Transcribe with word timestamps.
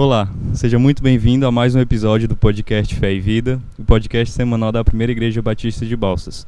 Olá, 0.00 0.32
seja 0.54 0.78
muito 0.78 1.02
bem-vindo 1.02 1.44
a 1.44 1.50
mais 1.50 1.74
um 1.74 1.80
episódio 1.80 2.28
do 2.28 2.36
podcast 2.36 2.94
Fé 2.94 3.12
e 3.12 3.18
Vida, 3.18 3.60
o 3.76 3.82
podcast 3.82 4.32
semanal 4.32 4.70
da 4.70 4.84
Primeira 4.84 5.10
Igreja 5.10 5.42
Batista 5.42 5.84
de 5.84 5.96
Balsas. 5.96 6.46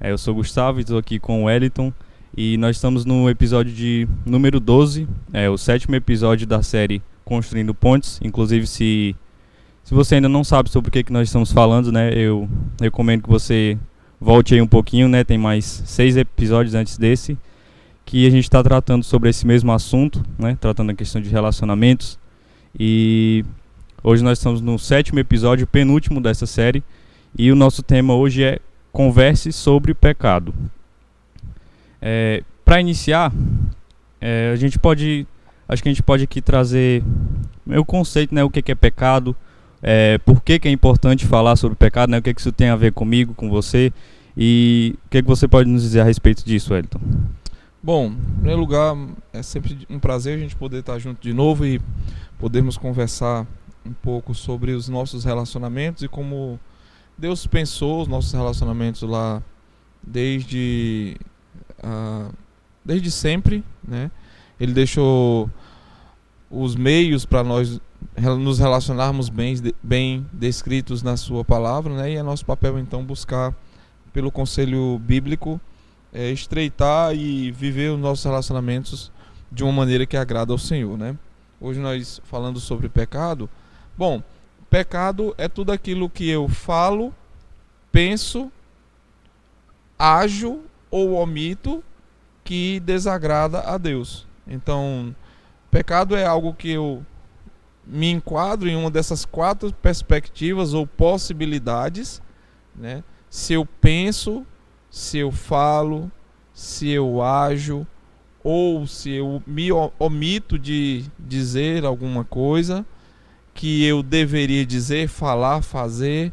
É, 0.00 0.12
eu 0.12 0.16
sou 0.16 0.34
Gustavo 0.34 0.78
e 0.78 0.80
estou 0.80 0.96
aqui 0.96 1.18
com 1.18 1.42
o 1.42 1.44
Wellington 1.44 1.92
e 2.34 2.56
nós 2.56 2.76
estamos 2.76 3.04
no 3.04 3.28
episódio 3.28 3.70
de 3.70 4.08
número 4.24 4.58
12, 4.58 5.06
é 5.30 5.46
o 5.50 5.58
sétimo 5.58 5.94
episódio 5.94 6.46
da 6.46 6.62
série 6.62 7.02
Construindo 7.22 7.74
Pontes. 7.74 8.18
Inclusive, 8.22 8.66
se, 8.66 9.14
se 9.84 9.92
você 9.92 10.14
ainda 10.14 10.28
não 10.30 10.42
sabe 10.42 10.70
sobre 10.70 10.88
o 10.88 10.90
que, 10.90 11.04
que 11.04 11.12
nós 11.12 11.28
estamos 11.28 11.52
falando, 11.52 11.92
né, 11.92 12.14
eu 12.14 12.48
recomendo 12.80 13.24
que 13.24 13.28
você 13.28 13.76
volte 14.18 14.54
aí 14.54 14.62
um 14.62 14.66
pouquinho, 14.66 15.06
né, 15.06 15.22
tem 15.22 15.36
mais 15.36 15.82
seis 15.84 16.16
episódios 16.16 16.74
antes 16.74 16.96
desse, 16.96 17.36
que 18.06 18.26
a 18.26 18.30
gente 18.30 18.44
está 18.44 18.62
tratando 18.62 19.04
sobre 19.04 19.28
esse 19.28 19.46
mesmo 19.46 19.70
assunto, 19.70 20.24
né, 20.38 20.56
tratando 20.58 20.92
a 20.92 20.94
questão 20.94 21.20
de 21.20 21.28
relacionamentos 21.28 22.18
e 22.78 23.44
hoje 24.02 24.22
nós 24.22 24.38
estamos 24.38 24.60
no 24.60 24.78
sétimo 24.78 25.18
episódio, 25.18 25.66
penúltimo 25.66 26.20
dessa 26.20 26.46
série. 26.46 26.82
E 27.38 27.50
o 27.50 27.56
nosso 27.56 27.82
tema 27.82 28.14
hoje 28.14 28.44
é 28.44 28.58
Converse 28.92 29.52
sobre 29.52 29.94
pecado. 29.94 30.54
É, 32.00 32.42
Para 32.64 32.80
iniciar, 32.80 33.32
é, 34.20 34.50
a 34.52 34.56
gente 34.56 34.78
pode. 34.78 35.26
Acho 35.68 35.82
que 35.82 35.88
a 35.88 35.92
gente 35.92 36.02
pode 36.02 36.24
aqui 36.24 36.40
trazer 36.40 37.02
o 37.66 37.84
conceito, 37.84 38.34
né? 38.34 38.44
O 38.44 38.50
que, 38.50 38.70
é 38.70 38.74
pecado, 38.74 39.34
é, 39.82 40.18
por 40.18 40.42
que, 40.42 40.58
que 40.58 40.68
é 40.68 40.70
importante 40.70 41.26
falar 41.26 41.56
sobre 41.56 41.76
pecado, 41.76 42.10
né? 42.10 42.18
O 42.18 42.22
que, 42.22 42.32
que 42.32 42.40
isso 42.40 42.52
tem 42.52 42.68
a 42.68 42.76
ver 42.76 42.92
comigo, 42.92 43.34
com 43.34 43.50
você. 43.50 43.92
E 44.36 44.94
o 45.06 45.10
que, 45.10 45.22
que 45.22 45.28
você 45.28 45.48
pode 45.48 45.68
nos 45.68 45.82
dizer 45.82 46.00
a 46.00 46.04
respeito 46.04 46.44
disso, 46.44 46.72
Wellington? 46.72 47.00
Bom, 47.82 48.06
em 48.06 48.34
primeiro 48.34 48.60
lugar, 48.60 48.96
é 49.32 49.42
sempre 49.42 49.86
um 49.88 49.98
prazer 49.98 50.36
a 50.36 50.40
gente 50.40 50.56
poder 50.56 50.78
estar 50.78 50.98
junto 50.98 51.20
de 51.20 51.32
novo 51.32 51.64
e 51.64 51.80
podermos 52.38 52.76
conversar 52.76 53.46
um 53.84 53.92
pouco 53.92 54.34
sobre 54.34 54.72
os 54.72 54.88
nossos 54.88 55.24
relacionamentos 55.24 56.02
e 56.02 56.08
como 56.08 56.58
Deus 57.16 57.46
pensou 57.46 58.02
os 58.02 58.08
nossos 58.08 58.32
relacionamentos 58.32 59.02
lá 59.02 59.42
desde 60.02 61.16
uh, 61.78 62.32
desde 62.84 63.10
sempre, 63.10 63.62
né? 63.86 64.10
Ele 64.58 64.72
deixou 64.72 65.50
os 66.50 66.74
meios 66.74 67.24
para 67.24 67.44
nós 67.44 67.80
nos 68.40 68.58
relacionarmos 68.58 69.28
bem, 69.28 69.54
bem 69.82 70.26
descritos 70.32 71.02
na 71.02 71.16
sua 71.16 71.44
palavra, 71.44 71.94
né? 71.94 72.12
E 72.12 72.16
é 72.16 72.22
nosso 72.22 72.44
papel 72.44 72.78
então 72.78 73.04
buscar 73.04 73.54
pelo 74.12 74.30
conselho 74.30 74.98
bíblico 74.98 75.60
é, 76.16 76.30
estreitar 76.30 77.14
e 77.14 77.52
viver 77.52 77.90
os 77.90 78.00
nossos 78.00 78.24
relacionamentos 78.24 79.12
de 79.52 79.62
uma 79.62 79.70
maneira 79.70 80.06
que 80.06 80.16
agrada 80.16 80.50
ao 80.50 80.56
Senhor, 80.56 80.96
né? 80.96 81.14
Hoje 81.60 81.78
nós 81.78 82.22
falando 82.24 82.58
sobre 82.58 82.88
pecado. 82.88 83.50
Bom, 83.98 84.22
pecado 84.70 85.34
é 85.36 85.46
tudo 85.46 85.72
aquilo 85.72 86.08
que 86.08 86.26
eu 86.26 86.48
falo, 86.48 87.12
penso, 87.92 88.50
ajo 89.98 90.62
ou 90.90 91.12
omito 91.12 91.84
que 92.42 92.80
desagrada 92.80 93.60
a 93.60 93.76
Deus. 93.76 94.26
Então, 94.46 95.14
pecado 95.70 96.16
é 96.16 96.24
algo 96.24 96.54
que 96.54 96.70
eu 96.70 97.04
me 97.86 98.10
enquadro 98.10 98.70
em 98.70 98.76
uma 98.76 98.90
dessas 98.90 99.26
quatro 99.26 99.70
perspectivas 99.70 100.72
ou 100.72 100.86
possibilidades, 100.86 102.22
né? 102.74 103.04
Se 103.28 103.52
eu 103.52 103.66
penso, 103.66 104.46
se 104.96 105.18
eu 105.18 105.30
falo, 105.30 106.10
se 106.54 106.88
eu 106.88 107.20
ajo 107.20 107.86
ou 108.42 108.86
se 108.86 109.10
eu 109.10 109.42
me 109.46 109.68
omito 109.98 110.58
de 110.58 111.04
dizer 111.18 111.84
alguma 111.84 112.24
coisa 112.24 112.82
que 113.52 113.84
eu 113.84 114.02
deveria 114.02 114.64
dizer, 114.64 115.06
falar, 115.06 115.60
fazer 115.60 116.32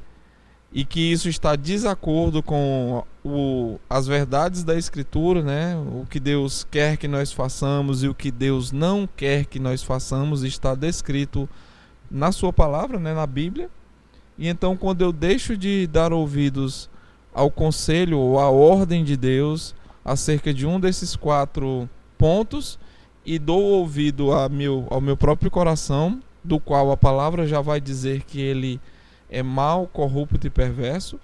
e 0.71 0.85
que 0.85 1.11
isso 1.11 1.27
está 1.27 1.57
desacordo 1.57 2.41
com 2.41 3.03
o, 3.21 3.77
as 3.89 4.07
verdades 4.07 4.63
da 4.63 4.77
Escritura, 4.77 5.41
né? 5.41 5.75
O 5.75 6.07
que 6.09 6.17
Deus 6.17 6.65
quer 6.71 6.95
que 6.95 7.07
nós 7.07 7.33
façamos 7.33 8.01
e 8.01 8.07
o 8.07 8.15
que 8.15 8.31
Deus 8.31 8.71
não 8.71 9.05
quer 9.05 9.43
que 9.43 9.59
nós 9.59 9.83
façamos 9.83 10.41
está 10.41 10.73
descrito 10.73 11.49
na 12.09 12.31
Sua 12.31 12.53
palavra, 12.53 12.97
né? 12.97 13.13
Na 13.13 13.27
Bíblia. 13.27 13.69
E 14.37 14.47
então, 14.47 14.77
quando 14.77 15.01
eu 15.01 15.11
deixo 15.11 15.57
de 15.57 15.85
dar 15.85 16.13
ouvidos 16.13 16.89
ao 17.33 17.49
conselho 17.49 18.19
ou 18.19 18.39
à 18.39 18.49
ordem 18.49 19.03
de 19.03 19.17
Deus 19.17 19.73
acerca 20.05 20.53
de 20.53 20.65
um 20.65 20.79
desses 20.79 21.15
quatro 21.15 21.89
pontos 22.17 22.77
e 23.25 23.39
dou 23.39 23.61
ouvido 23.61 24.29
meu, 24.49 24.85
ao 24.89 25.01
meu 25.01 25.15
próprio 25.15 25.49
coração, 25.49 26.21
do 26.43 26.59
qual 26.59 26.91
a 26.91 26.97
palavra 26.97 27.47
já 27.47 27.61
vai 27.61 27.79
dizer 27.79 28.23
que 28.23 28.39
ele 28.39 28.79
é 29.29 29.41
mau, 29.41 29.87
corrupto 29.87 30.45
e 30.45 30.49
perverso, 30.49 31.19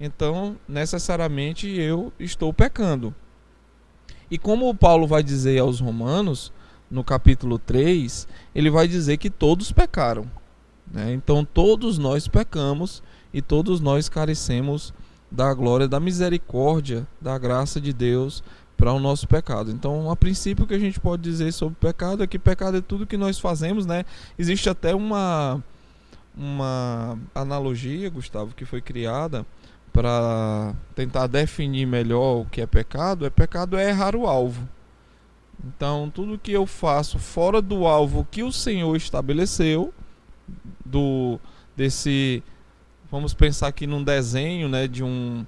então 0.00 0.56
necessariamente 0.68 1.68
eu 1.68 2.12
estou 2.18 2.52
pecando. 2.52 3.14
E 4.30 4.36
como 4.36 4.74
Paulo 4.74 5.06
vai 5.06 5.22
dizer 5.22 5.60
aos 5.60 5.80
Romanos, 5.80 6.52
no 6.90 7.04
capítulo 7.04 7.58
3, 7.58 8.26
ele 8.54 8.70
vai 8.70 8.88
dizer 8.88 9.16
que 9.16 9.30
todos 9.30 9.70
pecaram. 9.70 10.28
Né? 10.90 11.12
Então 11.12 11.44
todos 11.44 11.98
nós 11.98 12.28
pecamos 12.28 13.02
e 13.32 13.40
todos 13.40 13.80
nós 13.80 14.08
carecemos 14.08 14.92
da 15.34 15.52
glória, 15.52 15.88
da 15.88 15.98
misericórdia, 15.98 17.06
da 17.20 17.36
graça 17.36 17.80
de 17.80 17.92
Deus 17.92 18.42
para 18.76 18.92
o 18.92 19.00
nosso 19.00 19.26
pecado. 19.26 19.70
Então, 19.70 20.10
a 20.10 20.14
princípio, 20.16 20.64
o 20.64 20.68
que 20.68 20.74
a 20.74 20.78
gente 20.78 21.00
pode 21.00 21.22
dizer 21.22 21.52
sobre 21.52 21.76
pecado 21.80 22.22
é 22.22 22.26
que 22.26 22.38
pecado 22.38 22.76
é 22.76 22.80
tudo 22.80 23.06
que 23.06 23.16
nós 23.16 23.38
fazemos, 23.38 23.84
né? 23.84 24.04
Existe 24.38 24.70
até 24.70 24.94
uma, 24.94 25.62
uma 26.36 27.18
analogia, 27.34 28.08
Gustavo, 28.10 28.54
que 28.54 28.64
foi 28.64 28.80
criada 28.80 29.44
para 29.92 30.74
tentar 30.94 31.26
definir 31.26 31.86
melhor 31.86 32.42
o 32.42 32.44
que 32.46 32.60
é 32.60 32.66
pecado. 32.66 33.26
É 33.26 33.30
pecado 33.30 33.76
é 33.76 33.88
errar 33.88 34.14
o 34.14 34.26
alvo. 34.26 34.68
Então, 35.66 36.10
tudo 36.14 36.38
que 36.38 36.52
eu 36.52 36.66
faço 36.66 37.18
fora 37.18 37.60
do 37.60 37.86
alvo 37.86 38.26
que 38.30 38.42
o 38.42 38.52
Senhor 38.52 38.94
estabeleceu, 38.96 39.92
do 40.84 41.40
desse, 41.76 42.42
vamos 43.14 43.32
pensar 43.32 43.68
aqui 43.68 43.86
num 43.86 44.02
desenho, 44.02 44.68
né, 44.68 44.88
de 44.88 45.04
um 45.04 45.46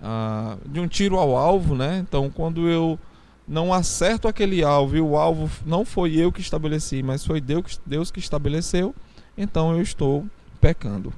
ah, 0.00 0.56
de 0.66 0.80
um 0.80 0.88
tiro 0.88 1.18
ao 1.18 1.36
alvo, 1.36 1.74
né? 1.74 1.98
Então, 1.98 2.30
quando 2.30 2.66
eu 2.66 2.98
não 3.46 3.70
acerto 3.70 4.26
aquele 4.26 4.64
alvo 4.64 4.96
e 4.96 5.00
o 5.00 5.14
alvo 5.14 5.50
não 5.66 5.84
foi 5.84 6.16
eu 6.16 6.32
que 6.32 6.40
estabeleci, 6.40 7.02
mas 7.02 7.22
foi 7.22 7.38
Deus, 7.38 7.78
Deus 7.84 8.10
que 8.10 8.18
estabeleceu, 8.18 8.94
então 9.36 9.76
eu 9.76 9.82
estou 9.82 10.24
pecando. 10.58 11.12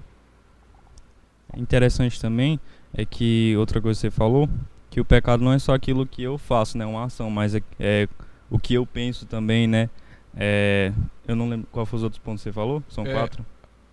Interessante 1.56 2.20
também 2.20 2.58
é 2.92 3.04
que 3.04 3.54
outra 3.56 3.80
coisa 3.80 3.96
que 3.96 4.00
você 4.00 4.10
falou, 4.10 4.48
que 4.90 5.00
o 5.00 5.04
pecado 5.04 5.44
não 5.44 5.52
é 5.52 5.60
só 5.60 5.74
aquilo 5.74 6.04
que 6.04 6.24
eu 6.24 6.36
faço, 6.36 6.76
né, 6.76 6.84
uma 6.84 7.04
ação, 7.04 7.30
mas 7.30 7.54
é, 7.54 7.62
é 7.78 8.08
o 8.50 8.58
que 8.58 8.74
eu 8.74 8.84
penso 8.84 9.26
também, 9.26 9.68
né? 9.68 9.88
É, 10.36 10.92
eu 11.28 11.36
não 11.36 11.48
lembro 11.48 11.68
qual 11.70 11.86
foram 11.86 11.98
os 11.98 12.02
outros 12.02 12.20
pontos 12.20 12.42
que 12.42 12.50
você 12.50 12.52
falou. 12.52 12.82
São 12.88 13.06
é, 13.06 13.12
quatro. 13.12 13.46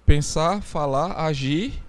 Pensar, 0.03 0.63
falar, 0.63 1.23
agir 1.23 1.79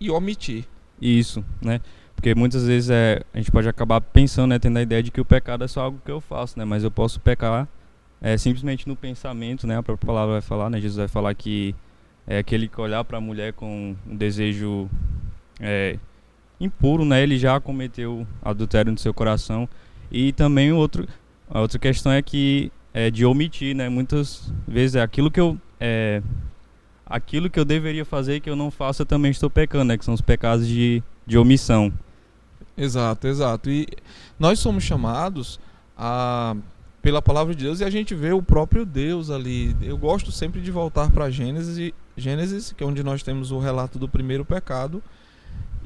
e 0.00 0.10
omitir. 0.10 0.64
Isso, 1.00 1.44
né? 1.60 1.80
Porque 2.14 2.34
muitas 2.34 2.66
vezes 2.66 2.88
é, 2.90 3.22
a 3.32 3.38
gente 3.38 3.50
pode 3.50 3.68
acabar 3.68 4.00
pensando, 4.00 4.50
né, 4.50 4.58
tendo 4.58 4.78
a 4.78 4.82
ideia 4.82 5.02
de 5.02 5.10
que 5.10 5.20
o 5.20 5.24
pecado 5.24 5.64
é 5.64 5.68
só 5.68 5.82
algo 5.82 6.00
que 6.04 6.10
eu 6.10 6.20
faço, 6.20 6.58
né? 6.58 6.64
Mas 6.64 6.82
eu 6.82 6.90
posso 6.90 7.20
pecar 7.20 7.68
é, 8.20 8.36
simplesmente 8.38 8.88
no 8.88 8.96
pensamento, 8.96 9.66
né? 9.66 9.76
A 9.76 9.82
própria 9.82 10.06
palavra 10.06 10.32
vai 10.34 10.42
falar, 10.42 10.70
né? 10.70 10.80
Jesus 10.80 10.96
vai 10.96 11.08
falar 11.08 11.34
que 11.34 11.74
é 12.26 12.38
aquele 12.38 12.68
que 12.68 12.80
olhar 12.80 13.04
para 13.04 13.18
a 13.18 13.20
mulher 13.20 13.52
com 13.52 13.94
um 14.06 14.16
desejo 14.16 14.88
é, 15.60 15.98
impuro, 16.58 17.04
né? 17.04 17.22
Ele 17.22 17.38
já 17.38 17.60
cometeu 17.60 18.26
adultério 18.42 18.90
no 18.90 18.98
seu 18.98 19.12
coração. 19.12 19.68
E 20.10 20.32
também 20.32 20.72
outro, 20.72 21.06
a 21.50 21.60
outra 21.60 21.78
questão 21.78 22.10
é 22.10 22.22
que 22.22 22.72
é 22.94 23.10
de 23.10 23.26
omitir, 23.26 23.76
né? 23.76 23.88
Muitas 23.88 24.52
vezes 24.66 24.96
é 24.96 25.02
aquilo 25.02 25.30
que 25.30 25.40
eu 25.40 25.58
é, 25.78 26.22
aquilo 27.06 27.48
que 27.48 27.58
eu 27.58 27.64
deveria 27.64 28.04
fazer 28.04 28.40
que 28.40 28.50
eu 28.50 28.56
não 28.56 28.70
faço, 28.70 29.02
eu 29.02 29.06
também 29.06 29.30
estou 29.30 29.48
pecando, 29.48 29.84
né? 29.84 29.96
Que 29.96 30.04
são 30.04 30.14
os 30.14 30.20
pecados 30.20 30.66
de, 30.66 31.02
de 31.24 31.38
omissão. 31.38 31.92
Exato, 32.76 33.28
exato. 33.28 33.70
E 33.70 33.86
nós 34.38 34.58
somos 34.58 34.84
chamados 34.84 35.58
a 35.96 36.56
pela 37.00 37.22
palavra 37.22 37.54
de 37.54 37.62
Deus 37.62 37.78
e 37.78 37.84
a 37.84 37.90
gente 37.90 38.16
vê 38.16 38.32
o 38.32 38.42
próprio 38.42 38.84
Deus 38.84 39.30
ali. 39.30 39.76
Eu 39.80 39.96
gosto 39.96 40.32
sempre 40.32 40.60
de 40.60 40.72
voltar 40.72 41.08
para 41.12 41.30
Gênesis, 41.30 41.92
Gênesis, 42.16 42.72
que 42.72 42.82
é 42.82 42.86
onde 42.86 43.04
nós 43.04 43.22
temos 43.22 43.52
o 43.52 43.60
relato 43.60 43.96
do 43.96 44.08
primeiro 44.08 44.44
pecado. 44.44 45.00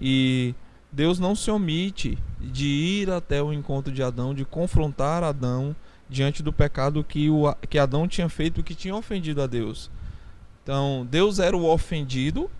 E 0.00 0.55
Deus 0.90 1.19
não 1.19 1.37
se 1.37 1.50
omite 1.50 2.17
de 2.40 2.67
ir 2.67 3.11
até 3.11 3.43
o 3.43 3.52
encontro 3.52 3.93
de 3.93 4.02
Adão, 4.02 4.32
de 4.32 4.46
confrontar 4.46 5.22
Adão 5.22 5.76
diante 6.08 6.43
do 6.43 6.55
pecado 6.55 7.05
que, 7.05 7.28
o, 7.28 7.55
que 7.69 7.78
Adão 7.78 8.08
tinha 8.08 8.31
feito, 8.31 8.62
que 8.62 8.75
tinha 8.75 8.96
ofendido 8.96 9.43
a 9.43 9.46
Deus. 9.46 9.90
Então, 10.62 11.07
Deus 11.11 11.39
era 11.39 11.57
o 11.57 11.65
ofendido, 11.65 12.51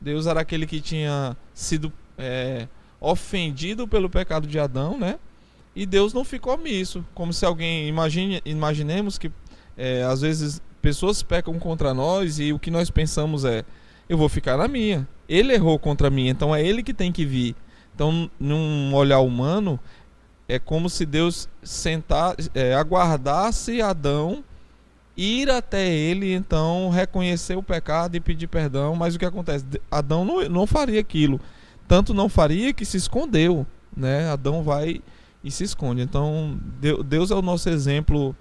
Deus 0.00 0.26
era 0.26 0.40
aquele 0.40 0.66
que 0.66 0.80
tinha 0.80 1.36
sido 1.54 1.92
é, 2.18 2.66
ofendido 3.00 3.86
pelo 3.86 4.08
pecado 4.08 4.46
de 4.46 4.58
Adão, 4.58 4.98
né? 4.98 5.18
E 5.74 5.86
Deus 5.86 6.12
não 6.12 6.24
ficou 6.24 6.54
omisso, 6.54 7.04
como 7.14 7.32
se 7.32 7.44
alguém 7.44 7.88
imagine, 7.88 8.42
imaginemos 8.44 9.16
que 9.16 9.30
é, 9.76 10.02
às 10.02 10.20
vezes 10.20 10.60
pessoas 10.82 11.22
pecam 11.22 11.58
contra 11.58 11.94
nós 11.94 12.38
e 12.38 12.52
o 12.52 12.58
que 12.58 12.70
nós 12.70 12.90
pensamos 12.90 13.44
é: 13.44 13.64
eu 14.08 14.18
vou 14.18 14.28
ficar 14.28 14.56
na 14.56 14.68
minha. 14.68 15.08
Ele 15.28 15.54
errou 15.54 15.78
contra 15.78 16.10
mim, 16.10 16.28
então 16.28 16.54
é 16.54 16.62
ele 16.62 16.82
que 16.82 16.92
tem 16.92 17.10
que 17.10 17.24
vir. 17.24 17.56
Então, 17.94 18.30
num 18.38 18.94
olhar 18.94 19.20
humano, 19.20 19.78
é 20.48 20.58
como 20.58 20.90
se 20.90 21.06
Deus 21.06 21.48
sentar, 21.62 22.34
é, 22.54 22.74
aguardasse 22.74 23.80
Adão 23.80 24.44
ir 25.16 25.50
até 25.50 25.88
ele, 25.88 26.32
então 26.32 26.90
reconhecer 26.90 27.56
o 27.56 27.62
pecado 27.62 28.16
e 28.16 28.20
pedir 28.20 28.46
perdão. 28.46 28.94
Mas 28.94 29.14
o 29.14 29.18
que 29.18 29.24
acontece? 29.24 29.64
Adão 29.90 30.24
não, 30.24 30.48
não 30.48 30.66
faria 30.66 31.00
aquilo. 31.00 31.40
Tanto 31.86 32.14
não 32.14 32.28
faria 32.28 32.72
que 32.72 32.84
se 32.84 32.96
escondeu. 32.96 33.66
Né? 33.96 34.28
Adão 34.30 34.62
vai 34.62 35.02
e 35.44 35.50
se 35.50 35.64
esconde. 35.64 36.02
Então, 36.02 36.58
Deus 37.04 37.30
é 37.30 37.34
o 37.34 37.42
nosso 37.42 37.68
exemplo 37.68 38.34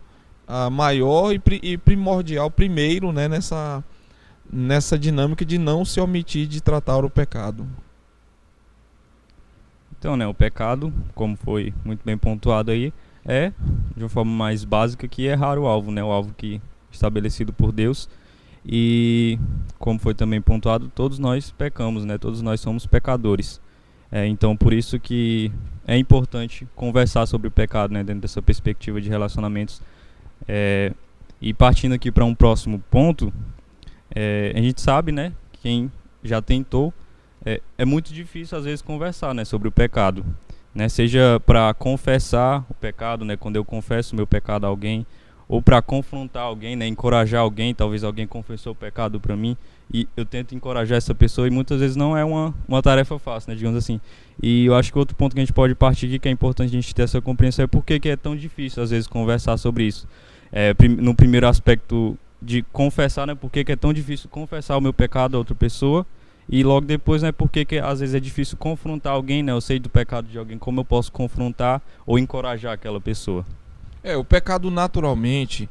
uh, 0.47 0.69
maior 0.69 1.33
e, 1.33 1.41
e, 1.63 1.77
primordial, 1.77 2.51
primeiro, 2.51 3.11
né, 3.11 3.27
nessa, 3.27 3.83
nessa 4.51 4.97
dinâmica 4.97 5.43
de 5.43 5.57
não 5.57 5.83
se 5.83 5.99
omitir 5.99 6.47
de 6.47 6.61
tratar 6.61 7.03
o 7.03 7.09
pecado. 7.09 7.67
Então, 9.97 10.15
né, 10.15 10.27
o 10.27 10.33
pecado, 10.33 10.93
como 11.13 11.35
foi 11.35 11.73
muito 11.83 12.03
bem 12.03 12.17
pontuado 12.17 12.71
aí, 12.71 12.93
é, 13.25 13.51
de 13.95 14.03
uma 14.03 14.09
forma 14.09 14.31
mais 14.31 14.63
básica, 14.63 15.07
que 15.07 15.25
errar 15.25 15.57
o 15.57 15.65
alvo, 15.65 15.91
né, 15.91 16.03
o 16.03 16.11
alvo 16.11 16.33
que 16.35 16.61
estabelecido 16.91 17.53
por 17.53 17.71
Deus. 17.71 18.09
E, 18.65 19.39
como 19.79 19.99
foi 19.99 20.13
também 20.13 20.41
pontuado, 20.41 20.91
todos 20.93 21.17
nós 21.17 21.51
pecamos, 21.51 22.05
né, 22.05 22.17
todos 22.17 22.41
nós 22.41 22.59
somos 22.59 22.85
pecadores. 22.85 23.59
É, 24.11 24.27
então, 24.27 24.55
por 24.57 24.73
isso 24.73 24.99
que 24.99 25.51
é 25.87 25.97
importante 25.97 26.67
conversar 26.75 27.25
sobre 27.25 27.47
o 27.47 27.51
pecado, 27.51 27.93
né, 27.93 28.03
dentro 28.03 28.21
dessa 28.21 28.41
perspectiva 28.41 29.01
de 29.01 29.09
relacionamentos. 29.09 29.81
É, 30.47 30.93
e 31.41 31.53
partindo 31.53 31.93
aqui 31.93 32.11
para 32.11 32.25
um 32.25 32.35
próximo 32.35 32.79
ponto, 32.91 33.33
é, 34.13 34.53
a 34.55 34.61
gente 34.61 34.81
sabe, 34.81 35.11
né, 35.11 35.33
quem 35.61 35.91
já 36.23 36.41
tentou 36.41 36.93
é, 37.43 37.59
é 37.77 37.85
muito 37.85 38.13
difícil 38.13 38.57
às 38.57 38.65
vezes 38.65 38.81
conversar 38.81 39.33
né, 39.33 39.43
sobre 39.43 39.67
o 39.67 39.71
pecado. 39.71 40.25
Né, 40.73 40.87
seja 40.87 41.41
para 41.45 41.73
confessar 41.73 42.65
o 42.69 42.73
pecado, 42.73 43.25
né, 43.25 43.35
quando 43.35 43.57
eu 43.57 43.65
confesso 43.65 44.15
meu 44.15 44.25
pecado 44.25 44.65
a 44.65 44.69
alguém, 44.69 45.05
ou 45.51 45.61
para 45.61 45.81
confrontar 45.81 46.43
alguém, 46.43 46.77
né, 46.77 46.87
encorajar 46.87 47.41
alguém, 47.41 47.75
talvez 47.75 48.05
alguém 48.05 48.25
confessou 48.25 48.71
o 48.71 48.75
pecado 48.75 49.19
para 49.19 49.35
mim 49.35 49.57
e 49.93 50.07
eu 50.15 50.25
tento 50.25 50.55
encorajar 50.55 50.97
essa 50.97 51.13
pessoa 51.13 51.45
e 51.45 51.51
muitas 51.51 51.81
vezes 51.81 51.97
não 51.97 52.15
é 52.15 52.23
uma, 52.23 52.53
uma 52.65 52.81
tarefa 52.81 53.19
fácil, 53.19 53.49
né, 53.49 53.55
digamos 53.57 53.77
assim. 53.77 53.99
E 54.41 54.65
eu 54.65 54.75
acho 54.75 54.93
que 54.93 54.97
outro 54.97 55.13
ponto 55.13 55.33
que 55.33 55.41
a 55.41 55.43
gente 55.43 55.51
pode 55.51 55.75
partir 55.75 56.05
aqui 56.05 56.19
que 56.19 56.29
é 56.29 56.31
importante 56.31 56.69
a 56.69 56.71
gente 56.71 56.95
ter 56.95 57.01
essa 57.01 57.19
compreensão 57.19 57.63
é 57.65 57.67
por 57.67 57.83
que 57.83 57.99
é 58.07 58.15
tão 58.15 58.33
difícil 58.33 58.81
às 58.81 58.91
vezes 58.91 59.07
conversar 59.07 59.57
sobre 59.57 59.83
isso. 59.83 60.07
É, 60.53 60.73
no 60.97 61.13
primeiro 61.13 61.45
aspecto 61.45 62.17
de 62.41 62.61
confessar, 62.71 63.27
né, 63.27 63.35
por 63.35 63.51
que 63.51 63.69
é 63.69 63.75
tão 63.75 63.91
difícil 63.91 64.29
confessar 64.29 64.77
o 64.77 64.81
meu 64.81 64.93
pecado 64.93 65.35
a 65.35 65.37
outra 65.37 65.53
pessoa 65.53 66.05
e 66.49 66.63
logo 66.63 66.85
depois, 66.85 67.21
né, 67.21 67.31
porque 67.31 67.63
que 67.63 67.77
às 67.77 67.99
vezes 67.99 68.15
é 68.15 68.19
difícil 68.19 68.57
confrontar 68.57 69.13
alguém, 69.13 69.41
né? 69.41 69.51
Eu 69.51 69.61
sei 69.61 69.79
do 69.79 69.89
pecado 69.89 70.27
de 70.27 70.37
alguém, 70.37 70.57
como 70.57 70.81
eu 70.81 70.85
posso 70.85 71.11
confrontar 71.11 71.81
ou 72.05 72.19
encorajar 72.19 72.73
aquela 72.73 72.99
pessoa? 72.99 73.45
É, 74.03 74.17
o 74.17 74.23
pecado 74.23 74.69
naturalmente, 74.71 75.69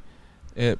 é, 0.55 0.79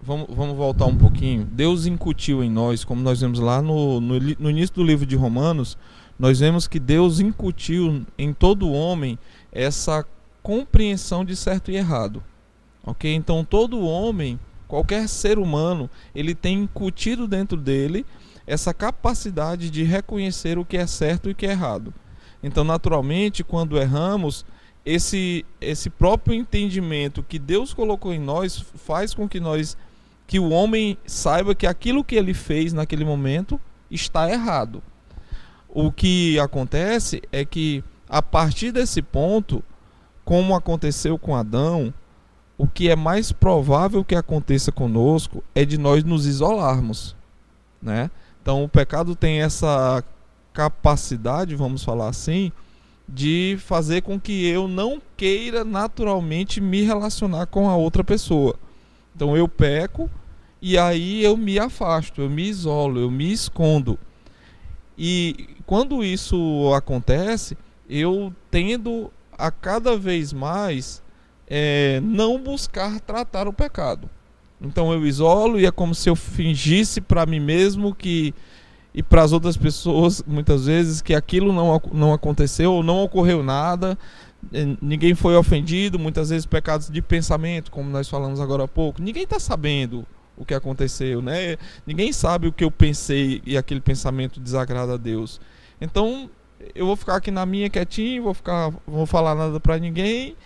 vamos, 0.00 0.28
vamos 0.30 0.56
voltar 0.56 0.86
um 0.86 0.96
pouquinho. 0.96 1.44
Deus 1.44 1.86
incutiu 1.86 2.42
em 2.42 2.50
nós, 2.50 2.84
como 2.84 3.00
nós 3.00 3.20
vemos 3.20 3.38
lá 3.38 3.62
no, 3.62 4.00
no, 4.00 4.18
no 4.18 4.50
início 4.50 4.74
do 4.74 4.84
livro 4.84 5.06
de 5.06 5.16
Romanos, 5.16 5.78
nós 6.18 6.40
vemos 6.40 6.66
que 6.66 6.80
Deus 6.80 7.20
incutiu 7.20 8.04
em 8.18 8.32
todo 8.32 8.70
homem 8.72 9.18
essa 9.52 10.04
compreensão 10.42 11.24
de 11.24 11.36
certo 11.36 11.70
e 11.70 11.76
errado. 11.76 12.22
Ok? 12.84 13.12
Então 13.14 13.44
todo 13.44 13.80
homem, 13.80 14.38
qualquer 14.66 15.08
ser 15.08 15.38
humano, 15.38 15.88
ele 16.14 16.34
tem 16.34 16.62
incutido 16.62 17.28
dentro 17.28 17.56
dele 17.56 18.04
essa 18.48 18.72
capacidade 18.72 19.68
de 19.68 19.84
reconhecer 19.84 20.58
o 20.58 20.64
que 20.64 20.78
é 20.78 20.86
certo 20.86 21.28
e 21.28 21.32
o 21.32 21.34
que 21.34 21.46
é 21.46 21.50
errado. 21.50 21.92
Então, 22.42 22.64
naturalmente, 22.64 23.44
quando 23.44 23.78
erramos, 23.78 24.44
esse 24.86 25.44
esse 25.60 25.90
próprio 25.90 26.34
entendimento 26.34 27.22
que 27.22 27.38
Deus 27.38 27.74
colocou 27.74 28.12
em 28.14 28.18
nós 28.18 28.64
faz 28.74 29.12
com 29.12 29.28
que 29.28 29.38
nós 29.38 29.76
que 30.26 30.38
o 30.38 30.48
homem 30.48 30.96
saiba 31.06 31.54
que 31.54 31.66
aquilo 31.66 32.02
que 32.02 32.16
ele 32.16 32.32
fez 32.32 32.72
naquele 32.72 33.04
momento 33.04 33.60
está 33.90 34.30
errado. 34.30 34.82
O 35.68 35.92
que 35.92 36.38
acontece 36.38 37.22
é 37.30 37.44
que 37.44 37.84
a 38.08 38.22
partir 38.22 38.72
desse 38.72 39.02
ponto, 39.02 39.62
como 40.24 40.54
aconteceu 40.54 41.18
com 41.18 41.36
Adão, 41.36 41.92
o 42.56 42.66
que 42.66 42.88
é 42.88 42.96
mais 42.96 43.30
provável 43.30 44.02
que 44.02 44.14
aconteça 44.14 44.72
conosco 44.72 45.44
é 45.54 45.64
de 45.66 45.76
nós 45.76 46.02
nos 46.02 46.24
isolarmos, 46.24 47.14
né? 47.80 48.10
Então 48.42 48.64
o 48.64 48.68
pecado 48.68 49.14
tem 49.14 49.42
essa 49.42 50.02
capacidade, 50.52 51.54
vamos 51.54 51.84
falar 51.84 52.08
assim, 52.08 52.50
de 53.08 53.56
fazer 53.60 54.02
com 54.02 54.18
que 54.18 54.46
eu 54.46 54.68
não 54.68 55.00
queira 55.16 55.64
naturalmente 55.64 56.60
me 56.60 56.82
relacionar 56.82 57.46
com 57.46 57.68
a 57.68 57.76
outra 57.76 58.04
pessoa. 58.04 58.56
Então 59.14 59.36
eu 59.36 59.48
peco 59.48 60.10
e 60.60 60.76
aí 60.76 61.24
eu 61.24 61.36
me 61.36 61.58
afasto, 61.58 62.20
eu 62.20 62.28
me 62.28 62.42
isolo, 62.48 63.00
eu 63.00 63.10
me 63.10 63.32
escondo. 63.32 63.98
E 64.96 65.56
quando 65.64 66.02
isso 66.02 66.72
acontece, 66.74 67.56
eu 67.88 68.32
tendo 68.50 69.12
a 69.32 69.50
cada 69.50 69.96
vez 69.96 70.32
mais 70.32 71.02
é, 71.46 72.00
não 72.02 72.42
buscar 72.42 73.00
tratar 73.00 73.46
o 73.46 73.52
pecado. 73.52 74.10
Então 74.60 74.92
eu 74.92 75.06
isolo 75.06 75.58
e 75.58 75.66
é 75.66 75.70
como 75.70 75.94
se 75.94 76.10
eu 76.10 76.16
fingisse 76.16 77.00
para 77.00 77.26
mim 77.26 77.40
mesmo 77.40 77.94
que 77.94 78.34
e 78.94 79.02
para 79.02 79.22
as 79.22 79.32
outras 79.32 79.56
pessoas 79.56 80.24
muitas 80.26 80.66
vezes 80.66 81.00
que 81.00 81.14
aquilo 81.14 81.52
não, 81.52 81.80
não 81.92 82.12
aconteceu 82.12 82.72
ou 82.72 82.82
não 82.82 83.04
ocorreu 83.04 83.42
nada, 83.42 83.96
ninguém 84.80 85.14
foi 85.14 85.36
ofendido, 85.36 85.98
muitas 85.98 86.30
vezes 86.30 86.46
pecados 86.46 86.90
de 86.90 87.00
pensamento, 87.02 87.70
como 87.70 87.90
nós 87.90 88.08
falamos 88.08 88.40
agora 88.40 88.64
há 88.64 88.68
pouco, 88.68 89.02
ninguém 89.02 89.24
está 89.24 89.38
sabendo 89.38 90.06
o 90.36 90.44
que 90.44 90.54
aconteceu, 90.54 91.20
né? 91.20 91.56
Ninguém 91.86 92.12
sabe 92.12 92.46
o 92.46 92.52
que 92.52 92.64
eu 92.64 92.70
pensei 92.70 93.42
e 93.44 93.56
aquele 93.56 93.80
pensamento 93.80 94.40
desagrada 94.40 94.94
a 94.94 94.96
Deus. 94.96 95.40
Então 95.80 96.30
eu 96.74 96.86
vou 96.86 96.96
ficar 96.96 97.16
aqui 97.16 97.30
na 97.30 97.44
minha 97.44 97.68
quietinho, 97.68 98.22
vou 98.22 98.34
ficar, 98.34 98.72
vou 98.86 99.06
falar 99.06 99.34
nada 99.34 99.60
para 99.60 99.78
ninguém 99.78 100.36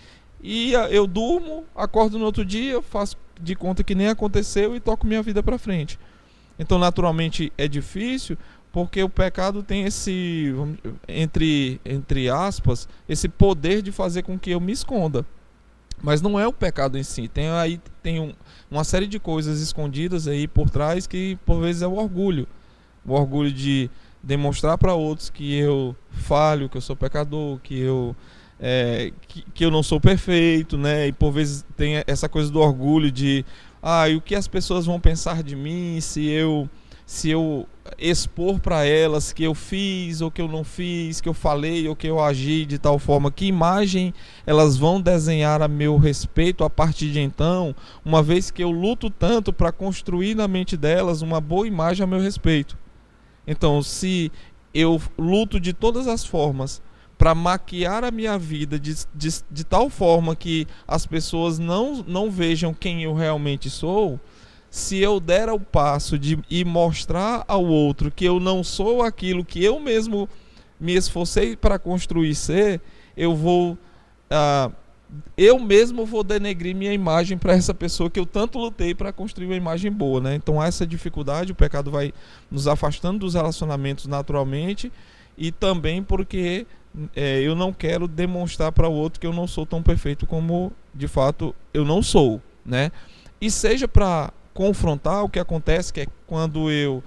e 0.43 0.73
eu 0.91 1.07
durmo, 1.07 1.65
acordo 1.75 2.19
no 2.19 2.25
outro 2.25 2.45
dia, 2.45 2.83
faço 2.83 3.17
de 3.41 3.55
conta 3.55 3.85
que 3.85 3.95
nem 3.95 4.09
aconteceu 4.09 4.75
e 4.75 4.81
toco 4.81 5.07
minha 5.07 5.23
vida 5.23 5.43
para 5.43 5.59
frente. 5.59 5.99
Então, 6.59 6.79
naturalmente, 6.79 7.53
é 7.57 7.69
difícil 7.69 8.37
porque 8.73 9.03
o 9.03 9.09
pecado 9.09 9.63
tem 9.63 9.85
esse, 9.85 10.53
entre, 11.07 11.81
entre 11.85 12.29
aspas, 12.31 12.89
esse 13.09 13.29
poder 13.29 13.83
de 13.83 13.93
fazer 13.93 14.23
com 14.23 14.39
que 14.39 14.51
eu 14.51 14.61
me 14.61 14.73
esconda. 14.73 15.25
Mas 16.03 16.21
não 16.21 16.41
é 16.41 16.47
o 16.49 16.53
pecado 16.53 16.99
em 16.99 17.03
si. 17.03 17.29
Tem 17.29 17.51
aí 17.51 17.81
tem 18.03 18.19
um, 18.19 18.33
uma 18.71 18.83
série 18.83 19.07
de 19.07 19.21
coisas 19.21 19.61
escondidas 19.61 20.27
aí 20.27 20.49
por 20.49 20.69
trás 20.69 21.07
que 21.07 21.39
por 21.47 21.61
vezes 21.61 21.83
é 21.83 21.87
o 21.87 21.95
orgulho. 21.95 22.49
O 23.05 23.13
orgulho 23.13 23.53
de 23.53 23.91
demonstrar 24.23 24.79
para 24.79 24.95
outros 24.95 25.31
que 25.31 25.55
eu 25.55 25.95
falho, 26.11 26.69
que 26.69 26.77
eu 26.77 26.81
sou 26.81 26.97
pecador, 26.97 27.59
que 27.59 27.79
eu 27.79 28.17
é, 28.65 29.13
que, 29.27 29.43
que, 29.53 29.65
eu 29.65 29.73
não 29.73 29.83
sou 29.83 30.01
perfeito, 30.01 30.79
né? 30.79 31.09
E 31.09 31.13
por 31.13 31.33
vezes 31.33 31.67
tem 31.77 32.05
essa 32.07 32.29
coisa 32.29 32.49
do 32.49 32.61
orgulho 32.61 33.11
de, 33.11 33.45
ah, 33.83 34.09
e 34.09 34.15
o 34.15 34.21
que 34.21 34.37
as 34.37 34.47
pessoas 34.47 34.87
vão 34.87 35.01
pensar 35.01 35.43
de 35.43 35.57
mim 35.57 36.01
se 36.01 36.29
eu 36.29 36.71
se 37.05 37.29
eu 37.29 37.67
expor 37.99 38.61
para 38.61 38.87
elas 38.87 39.33
que 39.33 39.43
eu 39.43 39.55
fiz 39.55 40.21
ou 40.21 40.31
que 40.31 40.41
eu 40.41 40.47
não 40.47 40.63
fiz, 40.63 41.21
que 41.21 41.29
eu 41.29 41.35
falei 41.35 41.87
ou 41.89 41.97
que 41.97 42.07
eu 42.07 42.23
agi 42.23 42.65
de 42.65 42.79
tal 42.79 42.99
forma, 42.99 43.31
que 43.31 43.45
imagem 43.45 44.15
elas 44.47 44.77
vão 44.77 45.01
desenhar 45.01 45.61
a 45.61 45.69
meu 45.69 45.99
respeito 45.99 46.65
a 46.65 46.71
partir 46.71 47.11
de 47.11 47.21
então, 47.21 47.75
uma 48.05 48.23
vez 48.23 48.51
que 48.51 48.63
eu 48.63 48.71
luto 48.71 49.11
tanto 49.11 49.53
para 49.53 49.73
construir 49.73 50.37
na 50.37 50.47
mente 50.47 50.77
delas 50.77 51.21
uma 51.21 51.41
boa 51.41 51.67
imagem 51.67 52.05
a 52.05 52.07
meu 52.07 52.21
respeito. 52.21 52.79
Então, 53.47 53.83
se 53.83 54.31
eu 54.73 55.01
luto 55.19 55.59
de 55.61 55.73
todas 55.73 56.07
as 56.07 56.25
formas 56.25 56.81
para 57.23 57.37
maquiar 57.37 58.03
a 58.03 58.11
minha 58.11 58.37
vida 58.37 58.81
de, 58.81 58.97
de, 59.15 59.29
de, 59.49 59.63
tal 59.63 59.89
forma 59.89 60.35
que 60.35 60.67
as 60.89 61.07
pessoas 61.07 61.57
não, 61.57 62.03
não 62.05 62.29
vejam 62.29 62.75
quem 62.75 63.05
eu 63.05 63.15
realmente 63.15 63.71
sou, 63.71 64.19
se 64.69 64.99
eu 64.99 65.21
der 65.21 65.49
o 65.49 65.61
passo 65.61 66.19
de 66.19 66.37
e 66.51 66.65
mostrar 66.65 67.45
ao 67.47 67.65
outro 67.65 68.11
que 68.11 68.25
eu 68.25 68.41
não 68.41 68.65
sou 68.65 69.03
aquilo 69.03 69.45
que 69.45 69.63
eu 69.63 69.79
mesmo 69.79 70.29
me 70.81 70.97
esforcei 70.97 71.55
para 71.55 71.79
construir 71.79 72.35
ser, 72.35 72.81
eu 73.17 73.37
vou. 73.37 73.79
Uh, 74.29 74.73
eu 75.37 75.61
mesmo 75.61 76.05
vou 76.05 76.25
denegrir 76.25 76.75
minha 76.75 76.93
imagem 76.93 77.39
para 77.39 77.53
essa 77.53 77.73
pessoa 77.73 78.11
que 78.11 78.19
eu 78.19 78.27
tanto 78.27 78.59
lutei 78.59 78.97
para 78.97 79.13
construir 79.13 79.47
uma 79.47 79.55
imagem 79.55 79.93
boa, 79.93 80.21
né? 80.21 80.35
Então 80.35 80.61
essa 80.61 80.85
dificuldade, 80.85 81.53
o 81.53 81.55
pecado 81.55 81.89
vai 81.89 82.13
nos 82.51 82.67
afastando 82.67 83.21
dos 83.21 83.35
relacionamentos 83.35 84.07
naturalmente 84.07 84.91
e 85.37 85.51
também 85.51 86.03
porque 86.03 86.67
é, 87.17 87.41
eu 87.41 87.55
não 87.55 87.73
quero 87.73 88.07
demonstrar 88.07 88.73
para 88.73 88.89
o 88.89 88.93
outro 88.93 89.21
que 89.21 89.27
eu 89.27 89.33
não 89.33 89.47
sou 89.47 89.65
tão 89.65 89.83
perfeito 89.83 90.27
como 90.27 90.73
de 90.95 91.09
fato 91.09 91.55
eu 91.73 91.85
não 91.85 92.03
sou, 92.03 92.41
né? 92.65 92.91
E 93.41 93.51
seja 93.51 93.89
para 93.89 94.33
confrontar, 94.55 95.25
o 95.25 95.29
que 95.29 95.39
acontece 95.39 95.93
que 95.93 96.03
é 96.03 96.07
quando 96.27 96.71
eu 96.71 97.03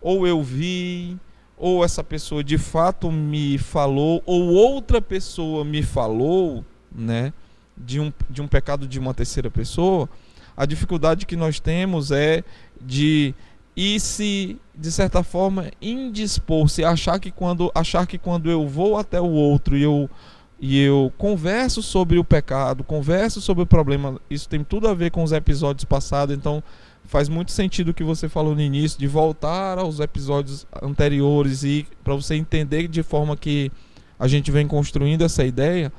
ou 0.00 0.26
eu 0.26 0.42
vi, 0.42 1.16
ou 1.56 1.84
essa 1.84 2.02
pessoa 2.02 2.42
de 2.42 2.58
fato 2.58 3.10
me 3.10 3.56
falou, 3.56 4.20
ou 4.26 4.48
outra 4.48 5.00
pessoa 5.00 5.64
me 5.64 5.80
falou, 5.80 6.64
né, 6.90 7.32
de 7.76 8.00
um, 8.00 8.12
de 8.28 8.42
um 8.42 8.48
pecado 8.48 8.86
de 8.86 8.98
uma 8.98 9.14
terceira 9.14 9.48
pessoa, 9.48 10.08
a 10.56 10.66
dificuldade 10.66 11.24
que 11.24 11.36
nós 11.36 11.60
temos 11.60 12.10
é 12.10 12.42
de 12.80 13.32
ir 13.76 14.00
se 14.00 14.58
de 14.74 14.90
certa 14.90 15.22
forma 15.22 15.70
indispor, 15.80 16.68
se 16.68 16.84
achar 16.84 17.18
que 17.18 17.30
quando 17.30 17.70
achar 17.74 18.06
que 18.06 18.18
quando 18.18 18.50
eu 18.50 18.66
vou 18.66 18.96
até 18.96 19.20
o 19.20 19.30
outro 19.30 19.76
e 19.76 19.82
eu 19.82 20.08
e 20.64 20.80
eu 20.80 21.12
converso 21.18 21.82
sobre 21.82 22.18
o 22.18 22.24
pecado, 22.24 22.84
converso 22.84 23.40
sobre 23.40 23.64
o 23.64 23.66
problema, 23.66 24.20
isso 24.30 24.48
tem 24.48 24.62
tudo 24.62 24.86
a 24.86 24.94
ver 24.94 25.10
com 25.10 25.24
os 25.24 25.32
episódios 25.32 25.84
passados, 25.84 26.36
então 26.36 26.62
faz 27.04 27.28
muito 27.28 27.50
sentido 27.50 27.88
o 27.88 27.94
que 27.94 28.04
você 28.04 28.28
falou 28.28 28.54
no 28.54 28.60
início 28.60 28.96
de 28.96 29.08
voltar 29.08 29.76
aos 29.76 29.98
episódios 29.98 30.64
anteriores 30.80 31.64
e 31.64 31.84
para 32.04 32.14
você 32.14 32.36
entender 32.36 32.86
de 32.86 33.02
forma 33.02 33.36
que 33.36 33.72
a 34.16 34.28
gente 34.28 34.52
vem 34.52 34.68
construindo 34.68 35.22
essa 35.22 35.44
ideia, 35.44 35.92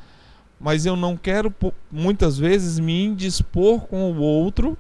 mas 0.57 0.85
eu 0.85 0.95
não 0.95 1.17
quero 1.17 1.53
muitas 1.91 2.37
vezes 2.37 2.79
me 2.79 3.03
indispor 3.03 3.81
com 3.81 4.13
o 4.13 4.19
outro, 4.19 4.77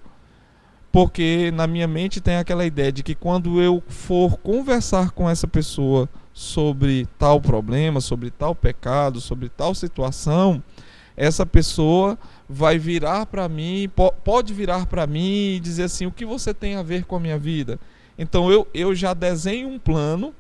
porque 0.93 1.51
na 1.55 1.65
minha 1.65 1.87
mente 1.87 2.21
tem 2.21 2.35
aquela 2.35 2.63
ideia 2.63 2.91
de 2.91 3.01
que 3.01 3.15
quando 3.15 3.59
eu 3.59 3.81
for 3.87 4.37
conversar 4.37 5.09
com 5.09 5.27
essa 5.27 5.47
pessoa 5.47 6.07
sobre 6.31 7.07
tal 7.17 7.41
problema, 7.41 7.99
sobre 7.99 8.29
tal 8.29 8.53
pecado, 8.53 9.19
sobre 9.19 9.49
tal 9.49 9.73
situação, 9.73 10.61
essa 11.17 11.47
pessoa 11.47 12.15
vai 12.47 12.77
virar 12.77 13.25
para 13.25 13.49
mim, 13.49 13.89
pode 14.23 14.53
virar 14.53 14.85
para 14.85 15.07
mim 15.07 15.55
e 15.55 15.59
dizer 15.59 15.85
assim: 15.85 16.05
o 16.05 16.11
que 16.11 16.27
você 16.27 16.53
tem 16.53 16.75
a 16.75 16.83
ver 16.83 17.05
com 17.05 17.15
a 17.15 17.19
minha 17.19 17.39
vida? 17.39 17.79
Então 18.15 18.51
eu, 18.51 18.67
eu 18.71 18.93
já 18.93 19.15
desenho 19.15 19.69
um 19.69 19.79
plano, 19.79 20.31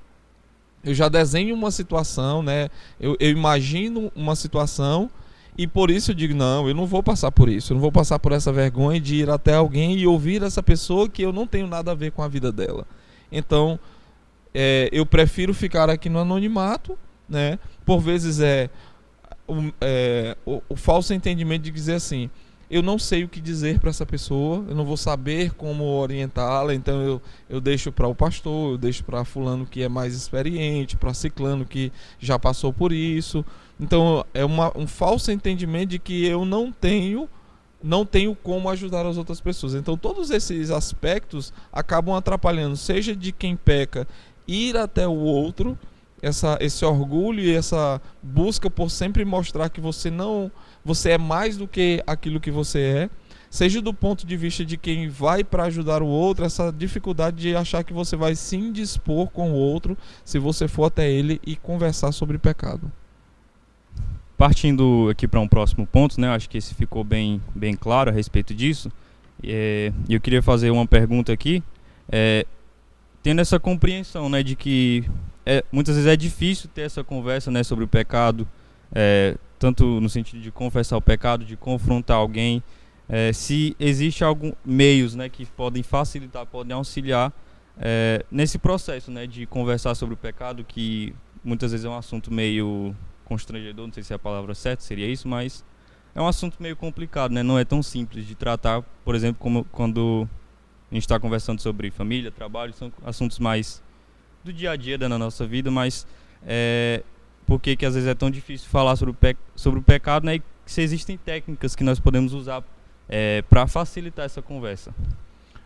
eu 0.83 0.93
já 0.93 1.09
desenho 1.09 1.55
uma 1.55 1.71
situação, 1.71 2.43
né? 2.43 2.69
Eu, 2.99 3.17
eu 3.19 3.31
imagino 3.31 4.11
uma 4.15 4.35
situação 4.35 5.09
e 5.57 5.67
por 5.67 5.91
isso 5.91 6.11
eu 6.11 6.15
digo: 6.15 6.33
não, 6.33 6.67
eu 6.67 6.73
não 6.73 6.85
vou 6.85 7.03
passar 7.03 7.31
por 7.31 7.49
isso, 7.49 7.73
eu 7.73 7.75
não 7.75 7.81
vou 7.81 7.91
passar 7.91 8.19
por 8.19 8.31
essa 8.31 8.51
vergonha 8.51 8.99
de 8.99 9.15
ir 9.15 9.29
até 9.29 9.53
alguém 9.53 9.97
e 9.97 10.07
ouvir 10.07 10.41
essa 10.41 10.63
pessoa 10.63 11.07
que 11.07 11.21
eu 11.21 11.31
não 11.31 11.45
tenho 11.45 11.67
nada 11.67 11.91
a 11.91 11.95
ver 11.95 12.11
com 12.11 12.21
a 12.21 12.27
vida 12.27 12.51
dela. 12.51 12.85
Então 13.31 13.79
é, 14.53 14.89
eu 14.91 15.05
prefiro 15.05 15.53
ficar 15.53 15.89
aqui 15.89 16.09
no 16.09 16.19
anonimato, 16.19 16.97
né? 17.27 17.57
Por 17.85 17.99
vezes 17.99 18.39
é 18.39 18.69
o, 19.47 19.71
é, 19.81 20.37
o, 20.45 20.61
o 20.69 20.75
falso 20.75 21.13
entendimento 21.13 21.63
de 21.63 21.71
dizer 21.71 21.95
assim, 21.95 22.29
eu 22.69 22.81
não 22.81 22.97
sei 22.97 23.23
o 23.23 23.29
que 23.29 23.41
dizer 23.41 23.79
para 23.79 23.89
essa 23.89 24.05
pessoa, 24.05 24.65
eu 24.67 24.75
não 24.75 24.85
vou 24.85 24.97
saber 24.97 25.53
como 25.53 25.83
orientá-la, 25.83 26.73
então 26.73 27.01
eu, 27.01 27.21
eu 27.49 27.61
deixo 27.61 27.91
para 27.91 28.07
o 28.07 28.15
pastor, 28.15 28.71
eu 28.71 28.77
deixo 28.77 29.03
para 29.03 29.23
fulano 29.25 29.65
que 29.65 29.83
é 29.83 29.89
mais 29.89 30.15
experiente, 30.15 30.97
para 30.97 31.13
ciclano 31.13 31.65
que 31.65 31.91
já 32.19 32.39
passou 32.39 32.71
por 32.73 32.91
isso. 32.91 33.45
Então 33.83 34.25
é 34.33 34.45
uma, 34.45 34.71
um 34.77 34.87
falso 34.87 35.29
entendimento 35.29 35.89
de 35.89 35.99
que 35.99 36.25
eu 36.25 36.45
não 36.45 36.71
tenho 36.71 37.29
não 37.83 38.05
tenho 38.05 38.33
como 38.33 38.69
ajudar 38.69 39.05
as 39.05 39.17
outras 39.17 39.41
pessoas. 39.41 39.75
Então 39.75 39.97
todos 39.97 40.31
esses 40.31 40.71
aspectos 40.71 41.51
acabam 41.69 42.15
atrapalhando, 42.15 42.77
seja 42.77 43.13
de 43.13 43.33
quem 43.33 43.57
peca 43.57 44.07
ir 44.47 44.77
até 44.77 45.05
o 45.05 45.17
outro, 45.17 45.77
essa, 46.21 46.57
esse 46.61 46.85
orgulho 46.85 47.41
e 47.41 47.53
essa 47.53 48.01
busca 48.21 48.69
por 48.69 48.89
sempre 48.89 49.25
mostrar 49.25 49.67
que 49.67 49.81
você 49.81 50.09
não, 50.09 50.49
você 50.85 51.11
é 51.11 51.17
mais 51.17 51.57
do 51.57 51.67
que 51.67 52.01
aquilo 52.07 52.39
que 52.39 52.51
você 52.51 52.79
é, 52.79 53.09
seja 53.49 53.81
do 53.81 53.93
ponto 53.93 54.25
de 54.25 54.37
vista 54.37 54.63
de 54.63 54.77
quem 54.77 55.09
vai 55.09 55.43
para 55.43 55.65
ajudar 55.65 56.01
o 56.01 56.07
outro, 56.07 56.45
essa 56.45 56.71
dificuldade 56.71 57.35
de 57.35 57.53
achar 57.53 57.83
que 57.83 57.91
você 57.91 58.15
vai 58.15 58.33
se 58.33 58.55
indispor 58.55 59.27
com 59.27 59.51
o 59.51 59.55
outro 59.55 59.97
se 60.23 60.39
você 60.39 60.69
for 60.69 60.85
até 60.85 61.11
ele 61.11 61.41
e 61.45 61.57
conversar 61.57 62.13
sobre 62.13 62.37
pecado. 62.37 62.89
Partindo 64.37 65.09
aqui 65.11 65.27
para 65.27 65.39
um 65.39 65.47
próximo 65.47 65.85
ponto, 65.85 66.19
né? 66.19 66.29
Acho 66.29 66.49
que 66.49 66.57
esse 66.57 66.73
ficou 66.73 67.03
bem, 67.03 67.41
bem 67.55 67.75
claro 67.75 68.09
a 68.09 68.13
respeito 68.13 68.53
disso. 68.53 68.91
É, 69.43 69.91
eu 70.09 70.19
queria 70.19 70.41
fazer 70.41 70.71
uma 70.71 70.85
pergunta 70.85 71.31
aqui. 71.31 71.63
É, 72.11 72.45
tendo 73.21 73.39
essa 73.39 73.59
compreensão, 73.59 74.27
né, 74.27 74.43
de 74.43 74.55
que 74.55 75.05
é, 75.45 75.63
muitas 75.71 75.95
vezes 75.95 76.11
é 76.11 76.15
difícil 76.15 76.69
ter 76.73 76.81
essa 76.81 77.03
conversa, 77.03 77.49
né, 77.49 77.63
sobre 77.63 77.85
o 77.85 77.87
pecado, 77.87 78.47
é, 78.93 79.37
tanto 79.57 80.01
no 80.01 80.09
sentido 80.09 80.41
de 80.41 80.51
confessar 80.51 80.97
o 80.97 81.01
pecado, 81.01 81.45
de 81.45 81.55
confrontar 81.55 82.17
alguém, 82.17 82.61
é, 83.07 83.31
se 83.31 83.75
existe 83.79 84.23
algum 84.23 84.51
meios, 84.65 85.15
né, 85.15 85.29
que 85.29 85.45
podem 85.45 85.83
facilitar, 85.83 86.45
podem 86.45 86.75
auxiliar 86.75 87.31
é, 87.77 88.25
nesse 88.29 88.57
processo, 88.57 89.09
né, 89.09 89.25
de 89.25 89.45
conversar 89.45 89.95
sobre 89.95 90.15
o 90.15 90.17
pecado, 90.17 90.63
que 90.63 91.13
muitas 91.43 91.71
vezes 91.71 91.85
é 91.85 91.89
um 91.89 91.97
assunto 91.97 92.31
meio 92.31 92.95
constrangedor, 93.25 93.87
não 93.87 93.93
sei 93.93 94.03
se 94.03 94.13
é 94.13 94.15
a 94.15 94.19
palavra 94.19 94.53
certa, 94.53 94.83
seria 94.83 95.07
isso, 95.07 95.27
mas 95.27 95.63
é 96.15 96.21
um 96.21 96.27
assunto 96.27 96.57
meio 96.59 96.75
complicado, 96.75 97.31
né, 97.31 97.41
não 97.41 97.57
é 97.57 97.65
tão 97.65 97.81
simples 97.81 98.25
de 98.25 98.35
tratar, 98.35 98.81
por 99.03 99.15
exemplo, 99.15 99.37
como 99.39 99.63
quando 99.65 100.27
a 100.91 100.93
gente 100.93 101.03
está 101.03 101.19
conversando 101.19 101.59
sobre 101.59 101.89
família, 101.89 102.31
trabalho, 102.31 102.73
são 102.73 102.91
assuntos 103.03 103.39
mais 103.39 103.81
do 104.43 104.51
dia 104.51 104.71
a 104.71 104.75
dia 104.75 104.97
da 104.97 105.09
nossa 105.09 105.47
vida, 105.47 105.71
mas 105.71 106.05
é, 106.45 107.01
por 107.47 107.59
que 107.59 107.85
às 107.85 107.95
vezes 107.95 108.07
é 108.07 108.13
tão 108.13 108.29
difícil 108.29 108.69
falar 108.69 108.95
sobre 108.95 109.11
o, 109.11 109.13
pe 109.13 109.35
sobre 109.55 109.79
o 109.79 109.83
pecado, 109.83 110.25
né? 110.25 110.35
E 110.35 110.43
se 110.65 110.81
existem 110.81 111.17
técnicas 111.17 111.75
que 111.75 111.83
nós 111.83 111.99
podemos 111.99 112.33
usar 112.33 112.63
é, 113.07 113.41
para 113.43 113.67
facilitar 113.67 114.25
essa 114.25 114.41
conversa. 114.41 114.93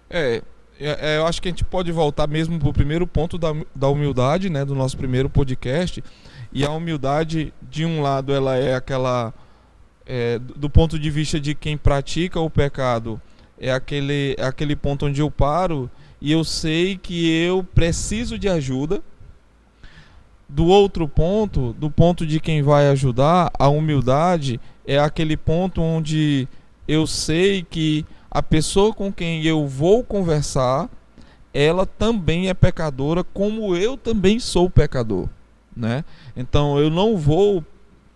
É, 0.10 0.42
é, 0.80 1.14
é, 1.14 1.18
eu 1.18 1.26
acho 1.26 1.42
que 1.42 1.48
a 1.48 1.52
gente 1.52 1.64
pode 1.64 1.92
voltar 1.92 2.28
mesmo 2.28 2.60
para 2.60 2.70
o 2.70 2.74
primeiro 2.74 3.06
ponto 3.08 3.38
da, 3.38 3.50
da 3.76 3.88
humildade, 3.88 4.50
né, 4.50 4.64
do 4.64 4.76
nosso 4.76 4.98
primeiro 4.98 5.30
podcast. 5.30 6.04
E 6.52 6.66
a 6.66 6.72
humildade, 6.72 7.54
de 7.62 7.86
um 7.86 8.02
lado, 8.02 8.34
ela 8.34 8.56
é 8.56 8.76
aquela 8.76 9.34
é, 10.08 10.40
do 10.40 10.70
ponto 10.70 10.98
de 10.98 11.10
vista 11.10 11.40
de 11.40 11.54
quem 11.54 11.78
pratica 11.78 12.40
o 12.40 12.50
pecado, 12.50 13.22
é 13.60 13.72
aquele, 13.72 14.36
é 14.38 14.46
aquele 14.46 14.76
ponto 14.76 15.06
onde 15.06 15.22
eu 15.22 15.30
paro 15.30 15.90
e 16.22 16.32
eu 16.32 16.44
sei 16.44 16.98
que 16.98 17.30
eu 17.30 17.64
preciso 17.64 18.40
de 18.40 18.48
ajuda. 18.48 19.02
Do 20.50 20.66
outro 20.66 21.10
ponto, 21.10 21.74
do 21.74 21.92
ponto 21.92 22.26
de 22.26 22.40
quem 22.40 22.62
vai 22.62 22.88
ajudar, 22.88 23.52
a 23.60 23.68
humildade 23.68 24.62
é 24.86 24.98
aquele 24.98 25.36
ponto 25.36 25.82
onde 25.82 26.48
eu 26.88 27.06
sei 27.06 27.64
que 27.64 28.06
a 28.32 28.42
pessoa 28.42 28.94
com 28.94 29.12
quem 29.12 29.44
eu 29.44 29.68
vou 29.68 30.06
conversar, 30.06 30.90
ela 31.54 31.86
também 31.86 32.48
é 32.48 32.54
pecadora, 32.54 33.26
como 33.26 33.76
eu 33.76 33.98
também 33.98 34.40
sou 34.40 34.70
pecador, 34.70 35.28
né? 35.78 36.04
Então 36.36 36.80
eu 36.80 36.90
não 36.90 37.18
vou 37.18 37.64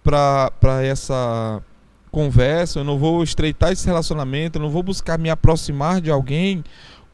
para 0.04 0.84
essa 0.84 1.62
conversa, 2.12 2.80
eu 2.80 2.84
não 2.84 2.98
vou 2.98 3.24
estreitar 3.24 3.72
esse 3.72 3.86
relacionamento, 3.86 4.58
eu 4.58 4.64
não 4.64 4.70
vou 4.70 4.84
buscar 4.84 5.18
me 5.18 5.30
aproximar 5.30 6.02
de 6.02 6.12
alguém 6.12 6.64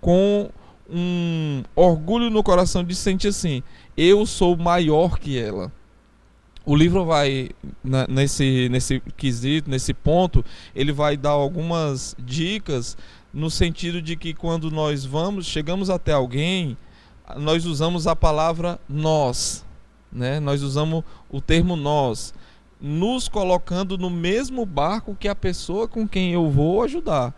com 0.01 0.50
um 0.89 1.63
orgulho 1.75 2.30
no 2.30 2.42
coração 2.42 2.84
de 2.84 2.96
sentir 2.96 3.27
assim, 3.27 3.62
eu 3.96 4.25
sou 4.25 4.56
maior 4.56 5.20
que 5.20 5.38
ela. 5.38 5.72
O 6.66 6.75
livro 6.75 7.06
vai 7.06 7.50
nesse 8.10 8.68
nesse 8.70 9.00
quesito, 9.16 9.70
nesse 9.70 9.94
ponto, 9.94 10.44
ele 10.75 10.92
vai 10.92 11.16
dar 11.16 11.30
algumas 11.30 12.16
dicas 12.20 12.98
no 13.34 13.50
sentido 13.50 14.01
de 14.01 14.16
que 14.16 14.34
quando 14.34 14.72
nós 14.72 15.06
vamos, 15.06 15.46
chegamos 15.46 15.89
até 15.89 16.12
alguém, 16.12 16.77
nós 17.36 17.66
usamos 17.66 18.08
a 18.08 18.16
palavra 18.16 18.80
nós, 18.88 19.66
né? 20.12 20.40
Nós 20.40 20.62
usamos 20.62 21.04
o 21.30 21.42
termo 21.42 21.76
nós 21.76 22.34
nos 22.80 23.28
colocando 23.28 23.98
no 23.98 24.10
mesmo 24.10 24.66
barco 24.66 25.16
que 25.20 25.28
a 25.28 25.36
pessoa 25.36 25.88
com 25.88 26.08
quem 26.08 26.32
eu 26.32 26.50
vou 26.50 26.84
ajudar. 26.84 27.34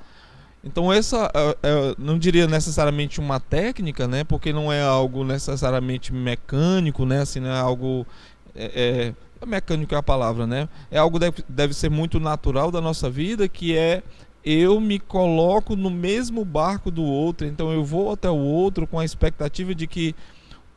Então 0.64 0.92
essa 0.92 1.32
é, 1.34 1.58
é, 1.64 1.96
não 1.98 2.20
diria 2.20 2.46
necessariamente 2.46 3.20
uma 3.20 3.40
técnica, 3.40 4.08
né? 4.08 4.24
Porque 4.24 4.52
não 4.52 4.72
é 4.72 4.82
algo 4.82 5.24
necessariamente 5.24 6.14
mecânico, 6.14 7.06
né? 7.06 7.22
Assim, 7.22 7.40
não 7.40 7.50
é 7.50 7.60
algo 7.60 8.06
é, 8.54 9.14
é, 9.42 9.46
mecânico 9.46 9.96
é 9.96 9.98
a 9.98 10.04
palavra, 10.04 10.46
né? 10.46 10.68
É 10.92 10.98
algo 10.98 11.18
deve, 11.18 11.44
deve 11.48 11.74
ser 11.74 11.90
muito 11.90 12.20
natural 12.20 12.72
da 12.72 12.82
nossa 12.82 13.10
vida, 13.10 13.48
que 13.48 13.78
é 13.78 14.04
eu 14.44 14.80
me 14.80 15.00
coloco 15.00 15.76
no 15.76 15.90
mesmo 15.90 16.44
barco 16.44 16.90
do 16.90 17.04
outro, 17.04 17.46
então 17.46 17.72
eu 17.72 17.84
vou 17.84 18.12
até 18.12 18.30
o 18.30 18.38
outro 18.38 18.88
com 18.88 18.98
a 18.98 19.06
expectativa 19.06 19.76
de 19.76 19.86
que 19.86 20.16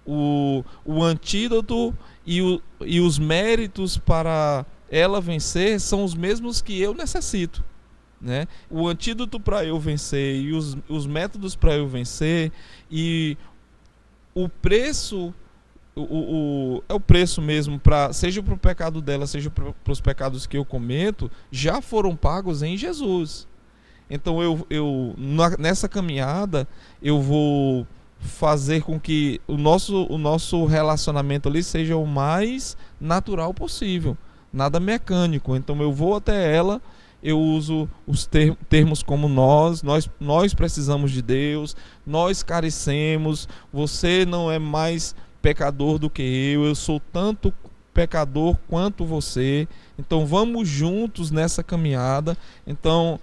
o, 0.06 0.64
o 0.84 1.02
antídoto 1.02 1.96
e, 2.26 2.42
o, 2.42 2.60
e 2.84 3.00
os 3.00 3.18
méritos 3.18 3.96
para 3.96 4.66
ela 4.90 5.20
vencer 5.20 5.80
são 5.80 6.04
os 6.04 6.14
mesmos 6.14 6.60
que 6.60 6.80
eu 6.80 6.94
necessito. 6.94 7.64
Né? 8.20 8.46
O 8.70 8.86
antídoto 8.86 9.40
para 9.40 9.64
eu 9.64 9.80
vencer 9.80 10.36
e 10.36 10.52
os, 10.52 10.76
os 10.88 11.06
métodos 11.06 11.56
para 11.56 11.74
eu 11.74 11.88
vencer 11.88 12.52
e 12.88 13.36
o 14.32 14.48
preço 14.48 15.34
o, 15.94 16.00
o, 16.00 16.84
é 16.88 16.94
o 16.94 17.00
preço 17.00 17.42
mesmo 17.42 17.78
para 17.78 18.12
seja 18.12 18.40
para 18.42 18.54
o 18.54 18.58
pecado 18.58 19.02
dela 19.02 19.26
seja 19.26 19.50
para 19.50 19.74
os 19.88 20.00
pecados 20.00 20.46
que 20.46 20.56
eu 20.56 20.64
cometo 20.64 21.30
já 21.50 21.82
foram 21.82 22.16
pagos 22.16 22.62
em 22.62 22.76
Jesus 22.76 23.46
Então 24.08 24.40
eu, 24.40 24.64
eu 24.70 25.14
nessa 25.58 25.88
caminhada 25.88 26.66
eu 27.02 27.20
vou 27.20 27.86
fazer 28.22 28.82
com 28.82 28.98
que 28.98 29.40
o 29.46 29.56
nosso, 29.56 30.06
o 30.08 30.16
nosso 30.16 30.64
relacionamento 30.64 31.48
ali 31.48 31.62
seja 31.62 31.96
o 31.96 32.06
mais 32.06 32.76
natural 33.00 33.52
possível, 33.52 34.16
nada 34.52 34.78
mecânico. 34.78 35.56
Então 35.56 35.80
eu 35.82 35.92
vou 35.92 36.14
até 36.14 36.54
ela, 36.54 36.80
eu 37.22 37.38
uso 37.38 37.88
os 38.06 38.28
termos 38.68 39.02
como 39.02 39.28
nós, 39.28 39.82
nós, 39.82 40.08
nós 40.20 40.54
precisamos 40.54 41.10
de 41.10 41.20
Deus, 41.20 41.76
nós 42.06 42.42
carecemos, 42.42 43.48
você 43.72 44.24
não 44.24 44.50
é 44.50 44.58
mais 44.58 45.14
pecador 45.40 45.98
do 45.98 46.08
que 46.08 46.22
eu, 46.22 46.64
eu 46.64 46.74
sou 46.74 47.00
tanto 47.12 47.52
pecador 47.92 48.56
quanto 48.68 49.04
você. 49.04 49.68
Então 49.98 50.24
vamos 50.24 50.68
juntos 50.68 51.30
nessa 51.30 51.62
caminhada. 51.62 52.36
Então 52.66 53.18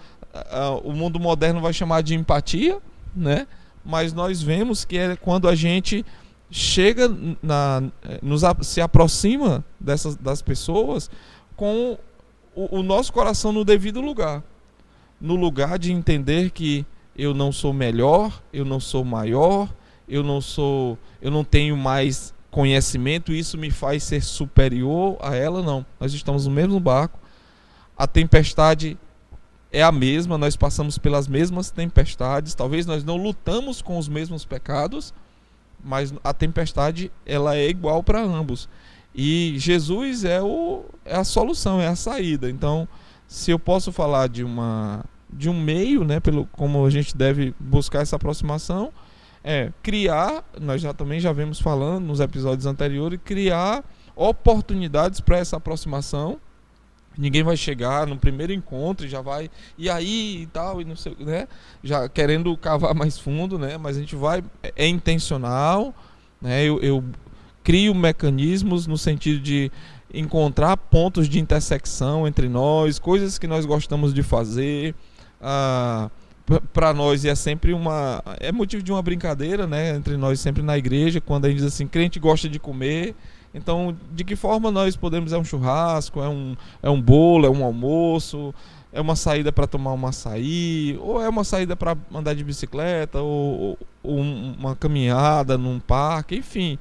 o 0.84 0.92
mundo 0.92 1.20
moderno 1.20 1.62
vai 1.62 1.74
chamar 1.74 2.02
de 2.02 2.14
empatia, 2.14 2.78
né? 3.16 3.48
Mas 3.84 4.14
nós 4.14 4.42
vemos 4.42 4.86
que 4.86 4.98
é 4.98 5.16
quando 5.16 5.48
a 5.48 5.56
gente 5.56 6.06
chega 6.52 7.10
na 7.42 7.84
nos 8.22 8.42
se 8.62 8.82
aproxima 8.82 9.64
dessas 9.80 10.16
das 10.16 10.42
pessoas 10.42 11.10
com 11.56 11.98
o, 12.56 12.80
o 12.80 12.84
nosso 12.84 13.14
coração 13.14 13.52
no 13.52 13.64
devido 13.64 14.02
lugar, 14.02 14.44
no 15.22 15.36
lugar 15.36 15.78
de 15.78 15.92
entender 15.92 16.50
que 16.50 16.86
eu 17.16 17.34
não 17.34 17.52
sou 17.52 17.74
melhor, 17.74 18.42
eu 18.52 18.64
não 18.64 18.80
sou 18.80 19.04
maior, 19.04 19.70
eu 20.08 20.24
não 20.24 20.42
sou, 20.42 20.98
eu 21.22 21.30
não 21.30 21.44
tenho 21.44 21.76
mais 21.76 22.34
conhecimento, 22.50 23.32
isso 23.32 23.58
me 23.58 23.70
faz 23.70 24.04
ser 24.04 24.24
superior 24.24 25.18
a 25.22 25.36
ela, 25.36 25.62
não. 25.62 25.86
Nós 26.00 26.14
estamos 26.14 26.48
no 26.48 26.52
mesmo 26.52 26.80
barco. 26.80 27.20
A 27.96 28.08
tempestade 28.08 28.98
é 29.72 29.84
a 29.84 29.92
mesma, 29.92 30.38
nós 30.38 30.56
passamos 30.56 30.98
pelas 30.98 31.28
mesmas 31.28 31.70
tempestades. 31.70 32.56
Talvez 32.56 32.86
nós 32.86 33.04
não 33.04 33.18
lutamos 33.18 33.82
com 33.82 33.98
os 33.98 34.08
mesmos 34.08 34.46
pecados, 34.46 35.14
mas 35.84 36.14
a 36.24 36.34
tempestade 36.34 37.12
ela 37.26 37.56
é 37.56 37.68
igual 37.70 38.04
para 38.04 38.22
ambos. 38.22 38.68
E 39.14 39.56
Jesus 39.58 40.24
é, 40.24 40.42
o, 40.42 40.86
é 41.06 41.16
a 41.16 41.24
solução, 41.24 41.80
é 41.80 41.88
a 41.88 41.96
saída. 41.96 42.50
Então, 42.50 42.88
se 43.28 43.52
eu 43.52 43.60
posso 43.60 43.92
falar 43.92 44.28
de 44.28 44.44
uma 44.44 45.06
de 45.32 45.48
um 45.48 45.62
meio, 45.62 46.04
né, 46.04 46.20
pelo 46.20 46.48
como 46.48 46.84
a 46.84 46.90
gente 46.90 47.16
deve 47.16 47.54
buscar 47.60 48.02
essa 48.02 48.16
aproximação, 48.16 48.92
é 49.44 49.72
criar, 49.84 50.44
nós 50.60 50.82
já 50.82 50.92
também 50.92 51.20
já 51.20 51.32
vemos 51.32 51.60
falando 51.60 52.06
nos 52.06 52.20
episódios 52.20 52.66
anteriores, 52.66 53.20
criar 53.24 53.84
oportunidades 54.16 55.20
para 55.20 55.38
essa 55.38 55.58
aproximação. 55.58 56.40
Ninguém 57.20 57.44
vai 57.44 57.58
chegar 57.58 58.08
no 58.08 58.18
primeiro 58.18 58.54
encontro 58.54 59.06
e 59.06 59.10
já 59.10 59.20
vai 59.20 59.50
e 59.78 59.90
aí 59.90 60.44
e 60.44 60.46
tal 60.48 60.82
e 60.82 60.86
não 60.86 60.96
sei, 60.96 61.18
né? 61.20 61.50
Já 61.84 62.08
querendo 62.08 62.56
cavar 62.56 62.96
mais 62.96 63.20
fundo, 63.20 63.60
né? 63.60 63.78
Mas 63.78 63.98
a 63.98 64.00
gente 64.00 64.16
vai 64.16 64.42
é, 64.64 64.74
é 64.78 64.88
intencional, 64.88 65.94
né? 66.42 66.64
Eu, 66.64 66.80
eu 66.80 67.04
crio 67.62 67.94
mecanismos 67.94 68.88
no 68.88 68.98
sentido 68.98 69.42
de 69.42 69.70
encontrar 70.14 70.78
pontos 70.78 71.28
de 71.28 71.40
intersecção 71.40 72.26
entre 72.26 72.48
nós, 72.48 72.98
coisas 72.98 73.38
que 73.38 73.48
nós 73.48 73.66
gostamos 73.66 74.14
de 74.14 74.24
fazer. 74.24 74.96
Ah, 75.42 76.10
para 76.74 76.94
nós 76.94 77.26
é 77.26 77.36
sempre 77.36 77.74
uma 77.74 78.24
é 78.40 78.52
motivo 78.52 78.82
de 78.82 78.92
uma 78.94 79.02
brincadeira, 79.02 79.68
né, 79.68 79.96
entre 79.96 80.16
nós 80.16 80.40
sempre 80.40 80.64
na 80.64 80.78
igreja, 80.78 81.22
quando 81.22 81.46
a 81.46 81.50
gente 81.50 81.58
diz 81.58 81.68
assim, 81.68 81.86
crente 81.86 82.18
gosta 82.18 82.48
de 82.48 82.60
comer. 82.60 83.14
Então, 83.54 83.96
de 84.14 84.24
que 84.24 84.36
forma 84.36 84.70
nós 84.70 84.96
podemos 84.96 85.34
é 85.34 85.38
um 85.38 85.44
churrasco, 85.44 86.22
é 86.22 86.30
um 86.30 86.56
é 86.84 86.90
um 86.90 87.02
bolo, 87.02 87.48
é 87.48 87.50
um 87.50 87.64
almoço, 87.64 88.54
é 88.94 89.02
uma 89.02 89.16
saída 89.16 89.52
para 89.52 89.68
tomar 89.68 89.94
um 89.94 90.08
açaí, 90.08 90.98
ou 91.02 91.22
é 91.22 91.28
uma 91.28 91.44
saída 91.44 91.76
para 91.76 91.98
andar 92.14 92.36
de 92.36 92.44
bicicleta, 92.44 93.22
ou, 93.22 93.78
ou, 94.04 94.20
uma 94.20 94.76
caminhada 94.76 95.58
num 95.58 95.80
parque, 95.80 96.36
enfim. 96.36 96.78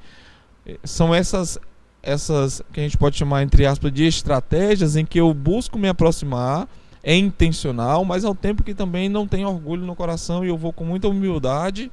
São 0.84 1.14
essas 1.14 1.58
essas 2.02 2.62
que 2.72 2.80
a 2.80 2.82
gente 2.82 2.96
pode 2.96 3.16
chamar 3.16 3.42
entre 3.42 3.66
aspas 3.66 3.92
de 3.92 4.06
estratégias 4.06 4.96
em 4.96 5.04
que 5.04 5.18
eu 5.18 5.34
busco 5.34 5.78
me 5.78 5.88
aproximar 5.88 6.68
é 7.02 7.14
intencional, 7.14 8.04
mas 8.04 8.24
ao 8.24 8.34
tempo 8.34 8.62
que 8.62 8.74
também 8.74 9.08
não 9.08 9.26
tem 9.26 9.44
orgulho 9.44 9.84
no 9.84 9.96
coração 9.96 10.44
e 10.44 10.48
eu 10.48 10.56
vou 10.56 10.72
com 10.72 10.84
muita 10.84 11.08
humildade 11.08 11.90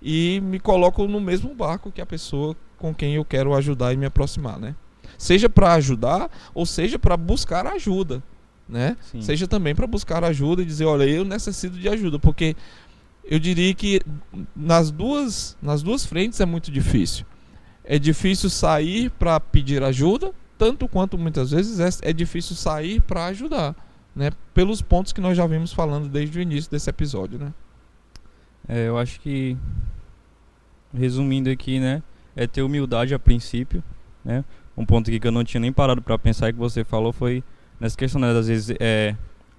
e 0.00 0.40
me 0.44 0.60
coloco 0.60 1.06
no 1.06 1.20
mesmo 1.20 1.54
barco 1.54 1.90
que 1.90 2.00
a 2.00 2.06
pessoa 2.06 2.56
com 2.78 2.94
quem 2.94 3.16
eu 3.16 3.24
quero 3.24 3.54
ajudar 3.54 3.92
e 3.92 3.96
me 3.96 4.06
aproximar, 4.06 4.58
né? 4.58 4.74
Seja 5.18 5.48
para 5.48 5.74
ajudar 5.74 6.30
ou 6.54 6.64
seja 6.64 6.98
para 6.98 7.16
buscar 7.16 7.66
ajuda, 7.66 8.22
né? 8.68 8.96
Sim. 9.02 9.20
Seja 9.20 9.46
também 9.46 9.74
para 9.74 9.86
buscar 9.86 10.24
ajuda 10.24 10.62
e 10.62 10.64
dizer, 10.64 10.84
olha, 10.84 11.04
eu 11.04 11.24
necessito 11.24 11.76
de 11.76 11.88
ajuda, 11.88 12.18
porque 12.18 12.56
eu 13.24 13.38
diria 13.38 13.74
que 13.74 14.00
nas 14.54 14.90
duas 14.90 15.56
nas 15.60 15.82
duas 15.82 16.06
frentes 16.06 16.40
é 16.40 16.46
muito 16.46 16.70
difícil. 16.70 17.26
É 17.84 17.98
difícil 17.98 18.48
sair 18.48 19.10
para 19.10 19.40
pedir 19.40 19.82
ajuda, 19.82 20.32
tanto 20.56 20.86
quanto 20.86 21.18
muitas 21.18 21.50
vezes 21.50 21.80
é, 21.80 22.10
é 22.10 22.12
difícil 22.12 22.54
sair 22.54 23.00
para 23.00 23.26
ajudar 23.26 23.74
né, 24.18 24.32
pelos 24.52 24.82
pontos 24.82 25.12
que 25.12 25.20
nós 25.20 25.36
já 25.36 25.46
vimos 25.46 25.72
falando 25.72 26.08
desde 26.08 26.40
o 26.40 26.42
início 26.42 26.68
desse 26.68 26.90
episódio, 26.90 27.38
né? 27.38 27.54
É, 28.66 28.88
eu 28.88 28.98
acho 28.98 29.20
que 29.20 29.56
resumindo 30.92 31.48
aqui, 31.48 31.78
né, 31.78 32.02
é 32.38 32.46
ter 32.46 32.62
humildade 32.62 33.14
a 33.14 33.18
princípio, 33.18 33.82
né? 34.24 34.44
Um 34.76 34.86
ponto 34.86 35.10
que 35.10 35.26
eu 35.26 35.32
não 35.32 35.44
tinha 35.44 35.60
nem 35.60 35.72
parado 35.72 36.00
para 36.00 36.16
pensar 36.18 36.52
que 36.52 36.58
você 36.58 36.84
falou 36.84 37.12
foi 37.12 37.42
nessa 37.80 37.96
questão, 37.96 38.20
né, 38.20 38.30
às 38.30 38.46
vezes 38.46 38.76
é 38.80 39.14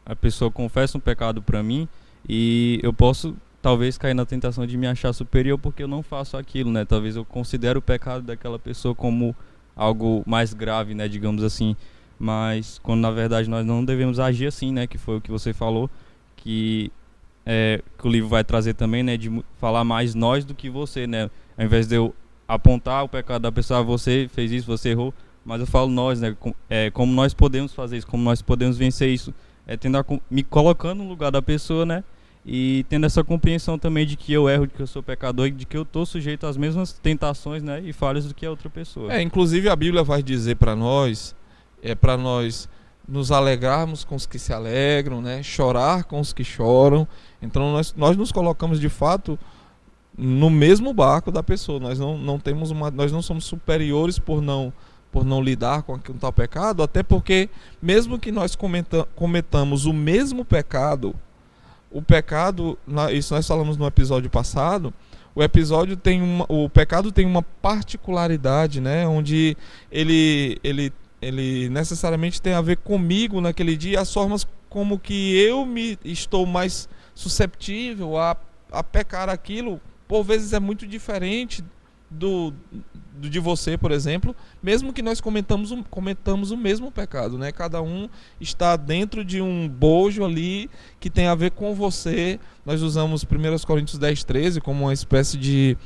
a 0.06 0.16
pessoa 0.16 0.50
confessa 0.50 0.98
um 0.98 1.02
pecado 1.02 1.42
para 1.42 1.62
mim 1.62 1.88
e 2.28 2.80
eu 2.82 2.94
posso 2.94 3.36
talvez 3.62 3.98
cair 3.98 4.14
na 4.14 4.26
tentação 4.26 4.66
de 4.66 4.78
me 4.78 4.88
achar 4.88 5.14
superior 5.14 5.58
porque 5.58 5.84
eu 5.84 5.88
não 5.88 6.02
faço 6.02 6.38
aquilo, 6.38 6.72
né? 6.72 6.86
Talvez 6.86 7.16
eu 7.16 7.26
considere 7.26 7.78
o 7.78 7.82
pecado 7.82 8.24
daquela 8.24 8.58
pessoa 8.58 8.96
como 8.96 9.36
algo 9.76 10.24
mais 10.26 10.54
grave, 10.54 10.96
né, 10.96 11.08
digamos 11.08 11.44
assim 11.44 11.76
mas 12.20 12.80
quando 12.84 13.00
na 13.00 13.10
verdade 13.10 13.50
nós 13.50 13.66
não 13.66 13.84
devemos 13.84 14.20
agir 14.20 14.48
assim, 14.48 14.74
né? 14.74 14.86
Que 14.86 14.98
foi 14.98 15.18
o 15.18 15.22
que 15.22 15.32
você 15.32 15.54
falou, 15.54 15.90
que, 16.36 16.92
é, 17.46 17.82
que 17.98 18.06
o 18.06 18.12
livro 18.12 18.28
vai 18.28 18.44
trazer 18.44 18.74
também, 18.74 19.02
né? 19.02 19.16
De 19.16 19.32
falar 19.58 19.86
mais 19.86 20.14
nós 20.14 20.44
do 20.44 20.54
que 20.54 20.70
você, 20.70 21.08
né? 21.08 21.32
Ao 21.58 21.66
invés 21.66 21.88
de 21.88 21.96
eu 21.96 22.14
apontar 22.50 23.04
o 23.04 23.08
pecado 23.08 23.44
da 23.44 23.52
pessoa, 23.52 23.80
ah, 23.80 23.84
você 23.84 24.28
fez 24.34 24.52
isso, 24.52 24.66
você 24.66 24.90
errou, 24.90 25.14
mas 25.46 25.62
eu 25.62 25.68
falo 25.68 25.90
nós, 25.90 26.20
né? 26.20 26.36
Com, 26.40 26.52
é, 26.68 26.90
como 26.90 27.14
nós 27.14 27.32
podemos 27.32 27.74
fazer 27.74 27.98
isso, 27.98 28.08
como 28.08 28.24
nós 28.24 28.42
podemos 28.42 28.76
vencer 28.76 29.08
isso, 29.10 29.32
é 29.68 29.78
tendo 29.78 30.00
a, 30.00 30.06
me 30.32 30.42
colocando 30.42 31.04
no 31.04 31.08
lugar 31.08 31.32
da 31.32 31.44
pessoa, 31.44 31.86
né? 31.86 32.04
E 32.44 32.84
tendo 32.90 33.06
essa 33.06 33.24
compreensão 33.24 33.78
também 33.78 34.08
de 34.08 34.18
que 34.18 34.34
eu 34.34 34.50
erro, 34.50 34.66
de 34.66 34.74
que 34.74 34.82
eu 34.82 34.88
sou 34.88 35.04
pecador 35.04 35.48
e 35.48 35.52
de 35.52 35.66
que 35.66 35.78
eu 35.78 35.84
estou 35.84 36.06
sujeito 36.06 36.48
às 36.48 36.58
mesmas 36.58 36.94
tentações, 36.94 37.62
né? 37.62 37.82
E 37.86 37.94
falhas 37.94 38.26
do 38.26 38.34
que 38.34 38.46
a 38.46 38.50
outra 38.50 38.70
pessoa. 38.70 39.14
É, 39.14 39.22
inclusive 39.22 39.70
a 39.70 39.76
Bíblia 39.76 40.04
vai 40.04 40.24
dizer 40.24 40.56
para 40.56 40.76
nós 40.76 41.36
é 41.84 41.94
para 41.94 42.18
nós 42.18 42.68
nos 43.08 43.32
alegrarmos 43.32 44.04
com 44.04 44.16
os 44.16 44.26
que 44.26 44.38
se 44.38 44.54
alegram, 44.54 45.22
né? 45.22 45.42
chorar 45.42 46.04
com 46.04 46.20
os 46.20 46.34
que 46.34 46.44
choram. 46.44 47.08
Então 47.42 47.72
nós, 47.72 47.94
nós 47.96 48.18
nos 48.18 48.32
colocamos 48.32 48.80
de 48.80 48.90
fato 48.90 49.38
no 50.20 50.50
mesmo 50.50 50.94
barco 50.94 51.32
da 51.32 51.42
pessoa. 51.42 51.80
Nós 51.80 51.98
não, 51.98 52.18
não 52.18 52.38
temos 52.38 52.70
uma, 52.72 52.92
nós 52.92 53.12
não 53.12 53.22
somos 53.22 53.46
superiores 53.46 54.20
por 54.20 54.42
não 54.42 54.74
por 55.12 55.26
não 55.26 55.42
lidar 55.42 55.82
com 55.82 55.96
aquele 55.96 56.20
tal 56.20 56.32
pecado, 56.32 56.84
até 56.84 57.02
porque 57.02 57.50
mesmo 57.82 58.20
que 58.20 58.32
nós 58.32 58.56
cometa, 58.56 59.08
cometamos 59.16 59.86
o 59.86 59.92
mesmo 59.92 60.46
pecado, 60.46 61.16
o 61.90 62.00
pecado, 62.00 62.78
isso 63.12 63.34
nós 63.34 63.48
falamos 63.48 63.76
no 63.76 63.88
episódio 63.88 64.30
passado, 64.30 64.94
o 65.34 65.42
episódio 65.42 65.98
tem 65.98 66.22
uma, 66.22 66.46
o 66.48 66.70
pecado 66.70 67.12
tem 67.12 67.26
uma 67.26 67.42
particularidade, 67.42 68.80
né, 68.80 69.08
onde 69.08 69.58
ele 69.92 70.60
ele 70.64 70.94
ele 71.20 71.70
necessariamente 71.70 72.40
tem 72.40 72.54
a 72.54 72.62
ver 72.62 72.78
comigo 72.78 73.42
naquele 73.42 73.76
dia, 73.76 74.00
as 74.00 74.14
formas 74.14 74.48
como 74.70 75.00
que 75.00 75.36
eu 75.36 75.66
me 75.66 75.98
estou 76.06 76.46
mais 76.46 76.88
susceptível 77.16 78.16
a, 78.16 78.38
a 78.72 78.84
pecar 78.84 79.28
aquilo, 79.28 79.82
por 80.10 80.24
vezes 80.24 80.54
é 80.54 80.60
muito 80.60 80.88
diferente 80.88 81.64
do, 82.10 82.52
do 83.14 83.30
de 83.30 83.40
você, 83.40 83.78
por 83.78 83.92
exemplo, 83.92 84.36
mesmo 84.62 84.92
que 84.92 85.04
nós 85.04 85.22
comentamos, 85.22 85.72
cometamos 85.88 86.50
o 86.50 86.58
mesmo 86.58 86.92
pecado, 86.92 87.38
né? 87.38 87.52
Cada 87.52 87.80
um 87.80 88.10
está 88.42 88.76
dentro 88.76 89.24
de 89.24 89.40
um 89.40 89.70
bojo 89.70 90.26
ali 90.26 90.68
que 91.00 91.12
tem 91.12 91.28
a 91.28 91.36
ver 91.36 91.52
com 91.52 91.76
você. 91.76 92.40
Nós 92.66 92.82
usamos 92.82 93.24
1 93.24 93.28
Coríntios 93.68 94.00
10, 94.00 94.24
13 94.24 94.62
como 94.62 94.86
uma 94.86 94.94
espécie 94.94 95.38
de, 95.38 95.78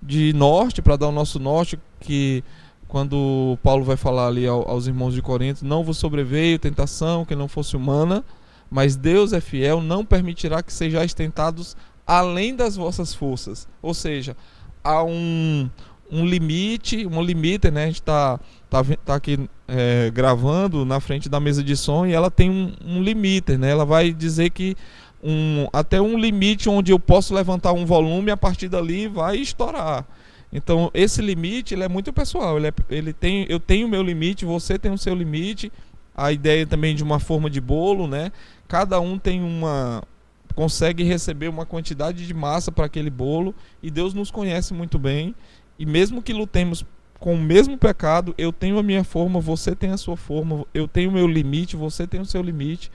de 0.00 0.32
norte, 0.34 0.80
para 0.80 0.94
dar 0.94 1.08
o 1.08 1.12
nosso 1.12 1.40
norte, 1.40 1.76
que 1.98 2.44
quando 2.86 3.58
Paulo 3.60 3.82
vai 3.84 3.96
falar 3.96 4.28
ali 4.28 4.46
aos 4.46 4.86
irmãos 4.86 5.14
de 5.14 5.20
Corinto, 5.20 5.66
não 5.66 5.82
vos 5.82 5.98
sobreveio 5.98 6.60
tentação 6.60 7.24
que 7.24 7.34
não 7.34 7.48
fosse 7.48 7.76
humana, 7.76 8.24
mas 8.70 8.94
Deus 8.94 9.32
é 9.32 9.40
fiel, 9.40 9.80
não 9.80 10.04
permitirá 10.04 10.62
que 10.62 10.72
sejais 10.72 11.12
tentados 11.12 11.76
além 12.06 12.54
das 12.54 12.76
vossas 12.76 13.14
forças. 13.14 13.68
Ou 13.82 13.94
seja, 13.94 14.36
há 14.82 15.02
um, 15.02 15.68
um 16.10 16.24
limite, 16.24 17.06
um 17.06 17.22
limite, 17.22 17.70
né? 17.70 17.84
A 17.84 17.86
gente 17.86 18.00
está 18.00 18.38
tá, 18.70 18.84
tá 19.04 19.14
aqui 19.14 19.48
é, 19.66 20.10
gravando 20.10 20.84
na 20.84 21.00
frente 21.00 21.28
da 21.28 21.40
mesa 21.40 21.62
de 21.62 21.76
som 21.76 22.06
e 22.06 22.12
ela 22.12 22.30
tem 22.30 22.50
um, 22.50 22.72
um 22.84 23.02
limite, 23.02 23.56
né? 23.56 23.70
Ela 23.70 23.84
vai 23.84 24.12
dizer 24.12 24.50
que 24.50 24.76
um, 25.22 25.66
até 25.72 26.00
um 26.00 26.18
limite 26.18 26.68
onde 26.68 26.92
eu 26.92 26.98
posso 27.00 27.34
levantar 27.34 27.72
um 27.72 27.86
volume 27.86 28.30
a 28.30 28.36
partir 28.36 28.68
dali 28.68 29.08
vai 29.08 29.38
estourar. 29.38 30.06
Então, 30.52 30.90
esse 30.94 31.20
limite 31.20 31.74
ele 31.74 31.82
é 31.82 31.88
muito 31.88 32.12
pessoal. 32.12 32.58
Ele, 32.58 32.68
é, 32.68 32.72
ele 32.90 33.12
tem, 33.12 33.46
eu 33.48 33.58
tenho 33.58 33.86
o 33.86 33.90
meu 33.90 34.02
limite, 34.02 34.44
você 34.44 34.78
tem 34.78 34.92
o 34.92 34.98
seu 34.98 35.14
limite. 35.14 35.72
A 36.14 36.30
ideia 36.30 36.64
também 36.64 36.94
de 36.94 37.02
uma 37.02 37.18
forma 37.18 37.50
de 37.50 37.60
bolo, 37.60 38.06
né? 38.06 38.30
Cada 38.68 39.00
um 39.00 39.18
tem 39.18 39.42
uma. 39.42 40.02
Consegue 40.54 41.02
receber 41.02 41.48
uma 41.48 41.66
quantidade 41.66 42.26
de 42.26 42.34
massa 42.34 42.72
para 42.72 42.86
aquele 42.86 43.10
bolo. 43.10 43.54
E 43.82 43.90
Deus 43.90 44.14
nos 44.14 44.30
conhece 44.30 44.72
muito 44.72 44.98
bem. 44.98 45.34
E 45.78 45.84
mesmo 45.84 46.22
que 46.22 46.32
lutemos 46.32 46.84
com 47.18 47.34
o 47.34 47.40
mesmo 47.40 47.76
pecado, 47.78 48.34
eu 48.36 48.52
tenho 48.52 48.78
a 48.78 48.82
minha 48.82 49.04
forma, 49.04 49.40
você 49.40 49.74
tem 49.74 49.90
a 49.90 49.96
sua 49.96 50.16
forma, 50.16 50.66
eu 50.74 50.86
tenho 50.86 51.10
o 51.10 51.12
meu 51.12 51.26
limite, 51.26 51.76
você 51.76 52.06
tem 52.06 52.20
o 52.20 52.26
seu 52.26 52.42
limite. 52.42 52.90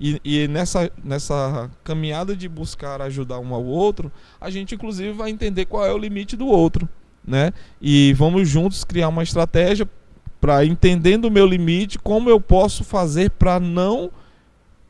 E, 0.00 0.20
e, 0.24 0.48
nessa, 0.48 0.90
nessa 1.02 1.70
caminhada 1.84 2.34
de 2.34 2.48
buscar 2.48 3.00
ajudar 3.02 3.38
um 3.38 3.54
ao 3.54 3.64
outro, 3.64 4.10
a 4.40 4.50
gente 4.50 4.74
inclusive 4.74 5.12
vai 5.12 5.30
entender 5.30 5.66
qual 5.66 5.84
é 5.84 5.92
o 5.92 5.98
limite 5.98 6.36
do 6.36 6.46
outro 6.46 6.88
né? 7.26 7.52
E 7.80 8.12
vamos 8.14 8.48
juntos 8.48 8.84
criar 8.84 9.08
uma 9.08 9.22
estratégia 9.22 9.88
para 10.40 10.64
entendendo 10.64 11.26
o 11.26 11.30
meu 11.30 11.46
limite, 11.46 11.98
como 11.98 12.28
eu 12.28 12.40
posso 12.40 12.82
fazer 12.82 13.30
para 13.30 13.60
não 13.60 14.10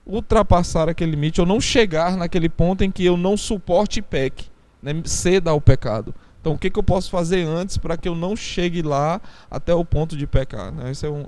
ultrapassar 0.06 0.88
aquele 0.88 1.12
limite 1.12 1.40
ou 1.40 1.46
não 1.46 1.60
chegar 1.60 2.16
naquele 2.16 2.48
ponto 2.48 2.82
em 2.82 2.90
que 2.90 3.04
eu 3.04 3.16
não 3.16 3.36
suporte 3.36 4.00
e 4.00 4.02
peque, 4.02 4.46
né? 4.82 5.00
ceda 5.04 5.50
ao 5.50 5.60
pecado. 5.60 6.14
Então, 6.40 6.54
o 6.54 6.58
que, 6.58 6.70
que 6.70 6.78
eu 6.78 6.82
posso 6.82 7.08
fazer 7.08 7.46
antes 7.46 7.78
para 7.78 7.96
que 7.96 8.08
eu 8.08 8.16
não 8.16 8.34
chegue 8.34 8.82
lá 8.82 9.20
até 9.48 9.72
o 9.72 9.84
ponto 9.84 10.16
de 10.16 10.26
pecar? 10.26 10.72
Né? 10.72 10.90
Esse 10.90 11.06
é, 11.06 11.10
um, 11.10 11.24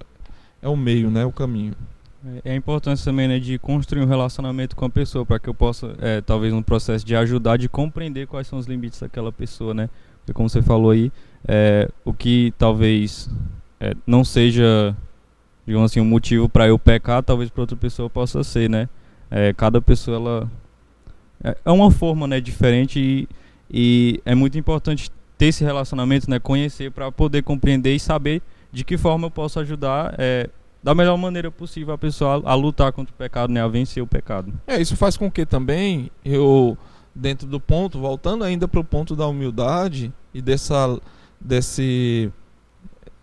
é 0.60 0.68
o 0.68 0.76
meio, 0.76 1.10
né? 1.10 1.24
o 1.24 1.30
caminho. 1.30 1.74
É 2.42 2.52
a 2.52 2.56
importância 2.56 3.04
também 3.04 3.28
né, 3.28 3.38
de 3.38 3.58
construir 3.58 4.02
um 4.02 4.06
relacionamento 4.06 4.74
com 4.74 4.87
a 4.87 4.90
pessoa 4.90 5.26
para 5.26 5.38
que 5.38 5.46
eu 5.46 5.52
possa, 5.52 5.94
é, 6.00 6.22
talvez 6.22 6.54
no 6.54 6.62
processo 6.62 7.04
de 7.04 7.14
ajudar, 7.14 7.58
de 7.58 7.68
compreender 7.68 8.26
quais 8.26 8.46
são 8.46 8.58
os 8.58 8.66
limites 8.66 8.98
daquela 8.98 9.30
pessoa, 9.30 9.74
né? 9.74 9.90
Porque 10.20 10.32
como 10.32 10.48
você 10.48 10.62
falou 10.62 10.90
aí, 10.90 11.12
é, 11.46 11.90
o 12.02 12.14
que 12.14 12.54
talvez 12.56 13.28
é, 13.78 13.94
não 14.06 14.24
seja, 14.24 14.96
digamos 15.66 15.90
assim, 15.90 16.00
um 16.00 16.05
motivo 16.05 16.48
para 16.48 16.66
eu 16.66 16.79
pecar, 16.79 17.22
talvez 17.22 17.50
para 17.50 17.62
outra 17.62 17.77
pessoa 17.77 18.11
possa 18.11 18.42
ser, 18.44 18.68
né? 18.68 18.88
É, 19.31 19.53
cada 19.53 19.81
pessoa 19.81 20.16
ela 20.16 20.50
é, 21.42 21.57
é 21.64 21.70
uma 21.70 21.90
forma, 21.90 22.27
né, 22.27 22.40
diferente 22.40 22.98
e, 22.98 23.29
e 23.70 24.20
é 24.24 24.35
muito 24.35 24.59
importante 24.59 25.11
ter 25.37 25.46
esse 25.46 25.64
relacionamento, 25.64 26.31
né, 26.31 26.38
conhecer 26.38 26.90
para 26.90 27.11
poder 27.11 27.42
compreender 27.42 27.94
e 27.94 28.00
saber 28.00 28.40
de 28.72 28.85
que 28.85 28.96
forma 28.96 29.27
eu 29.27 29.31
posso 29.31 29.59
ajudar 29.61 30.14
é, 30.18 30.48
da 30.83 30.94
melhor 30.94 31.16
maneira 31.16 31.50
possível 31.50 31.94
a 31.94 31.98
pessoa 31.98 32.42
a, 32.44 32.53
a, 32.53 32.55
lutar 32.55 32.92
contra 32.92 33.12
o 33.12 33.16
pecado, 33.16 33.53
né, 33.53 33.62
a 33.62 33.68
vencer 33.68 34.03
o 34.03 34.07
pecado. 34.07 34.53
É, 34.66 34.81
isso 34.81 34.96
faz 34.96 35.16
com 35.16 35.31
que 35.31 35.44
também 35.44 36.11
eu 36.24 36.77
dentro 37.14 37.46
do 37.46 37.61
ponto, 37.61 37.98
voltando 37.98 38.42
ainda 38.42 38.66
para 38.66 38.81
o 38.81 38.85
ponto 38.85 39.14
da 39.14 39.27
humildade 39.27 40.12
e 40.33 40.42
dessa, 40.42 40.98
desse, 41.40 42.33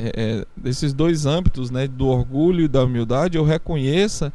é, 0.01 0.11
é, 0.15 0.45
desses 0.57 0.93
dois 0.93 1.25
âmbitos, 1.25 1.69
né, 1.69 1.87
do 1.87 2.07
orgulho 2.07 2.65
e 2.65 2.67
da 2.67 2.83
humildade, 2.83 3.37
eu 3.37 3.43
reconheça 3.43 4.33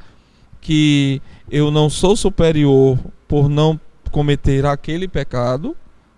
que 0.61 1.21
eu 1.51 1.71
não 1.71 1.91
sou 1.91 2.17
superior 2.17 2.99
por 3.27 3.49
não 3.49 3.79
cometer 4.11 4.65
aquele 4.65 5.09
pecado, 5.09 5.77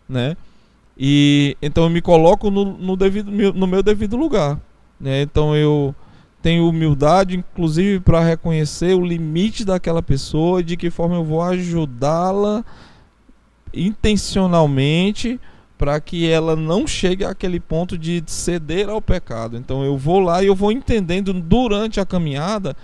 né? 0.09 0.37
E 0.97 1.57
então 1.63 1.85
eu 1.85 1.91
me 1.91 2.03
coloco 2.03 2.51
no, 2.51 2.65
no, 2.65 2.97
devido, 2.97 3.31
no 3.31 3.67
meu 3.67 3.83
devido 3.83 4.17
lugar, 4.17 4.61
né? 5.01 5.23
Então 5.23 5.57
eu 5.57 5.95
tenho 6.43 6.69
humildade, 6.69 7.37
inclusive, 7.37 8.01
para 8.01 8.21
reconhecer 8.21 8.95
o 8.95 9.05
limite 9.05 9.65
daquela 9.65 10.03
pessoa, 10.03 10.63
de 10.63 10.77
que 10.77 10.91
forma 10.91 11.17
eu 11.17 11.25
vou 11.25 11.43
ajudá-la 11.43 12.65
intencionalmente 13.73 15.41
para 15.79 16.01
que 16.01 16.29
ela 16.29 16.57
não 16.57 16.87
chegue 16.87 17.25
àquele 17.25 17.61
ponto 17.61 17.97
de 17.97 18.23
ceder 18.27 18.89
ao 18.91 19.01
pecado. 19.01 19.57
Então 19.57 19.85
eu 19.85 19.97
vou 19.97 20.19
lá 20.19 20.43
e 20.43 20.47
eu 20.47 20.55
vou 20.55 20.73
entendendo 20.73 21.33
durante 21.33 22.01
a 22.01 22.05
caminhada. 22.05 22.77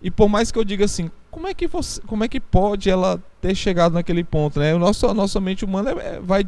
E 0.00 0.10
por 0.10 0.28
mais 0.28 0.50
que 0.50 0.58
eu 0.58 0.64
diga 0.64 0.86
assim, 0.86 1.10
como 1.30 1.46
é 1.46 1.52
que 1.52 1.66
você, 1.66 2.00
como 2.06 2.24
é 2.24 2.28
que 2.28 2.40
pode 2.40 2.88
ela 2.88 3.22
ter 3.40 3.54
chegado 3.54 3.92
naquele 3.92 4.24
ponto, 4.24 4.58
né? 4.58 4.74
O 4.74 4.78
nosso, 4.78 5.06
a 5.06 5.12
nossa 5.12 5.40
mente 5.40 5.64
humana 5.64 5.90
é, 5.90 6.18
vai 6.20 6.42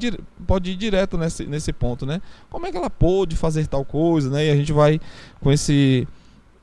pode 0.47 0.71
ir 0.71 0.77
direto 0.77 1.19
nesse, 1.19 1.45
nesse 1.45 1.73
ponto, 1.73 2.07
né? 2.07 2.23
Como 2.49 2.67
é 2.67 2.71
que 2.71 2.77
ela 2.77 2.89
pôde 2.89 3.37
fazer 3.37 3.67
tal 3.67 3.85
coisa, 3.85 4.31
né? 4.31 4.47
E 4.47 4.51
a 4.51 4.57
gente 4.57 4.73
vai 4.73 4.99
com 5.41 5.53
esse 5.53 6.09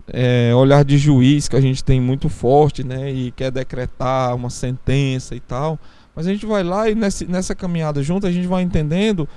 é, 0.08 0.54
olhar 0.56 0.84
de 0.84 0.98
juiz 0.98 1.48
que 1.48 1.56
a 1.56 1.62
gente 1.62 1.84
tem 1.84 2.02
muito 2.02 2.30
forte, 2.30 2.84
né? 2.84 3.12
E 3.12 3.32
quer 3.32 3.52
decretar 3.52 4.36
uma 4.36 4.50
sentença 4.50 5.36
e 5.36 5.40
tal. 5.40 5.78
Mas 6.18 6.26
a 6.26 6.32
gente 6.32 6.48
vai 6.48 6.64
lá 6.64 6.90
e 6.90 6.96
nessa, 6.96 7.24
nessa 7.26 7.54
caminhada 7.54 8.02
junto 8.02 8.26
a 8.26 8.32
gente 8.32 8.48
vai 8.48 8.64
entendendo 8.64 9.30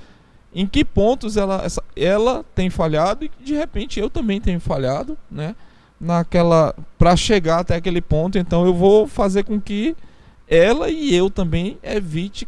em 0.51 0.65
que 0.65 0.83
pontos 0.83 1.37
ela, 1.37 1.61
essa, 1.63 1.83
ela 1.95 2.43
tem 2.55 2.71
falhado 2.71 3.23
e 3.23 3.31
de 3.39 3.53
repente 3.53 3.99
eu 3.99 4.09
também 4.09 4.41
tenho 4.41 4.59
falhado, 4.59 5.15
né? 5.29 5.55
Naquela 5.99 6.73
para 6.97 7.15
chegar 7.15 7.59
até 7.59 7.75
aquele 7.75 8.01
ponto, 8.01 8.39
então 8.39 8.65
eu 8.65 8.73
vou 8.73 9.05
fazer 9.07 9.43
com 9.43 9.61
que 9.61 9.95
ela 10.47 10.89
e 10.89 11.13
eu 11.13 11.29
também 11.29 11.77
evite 11.83 12.47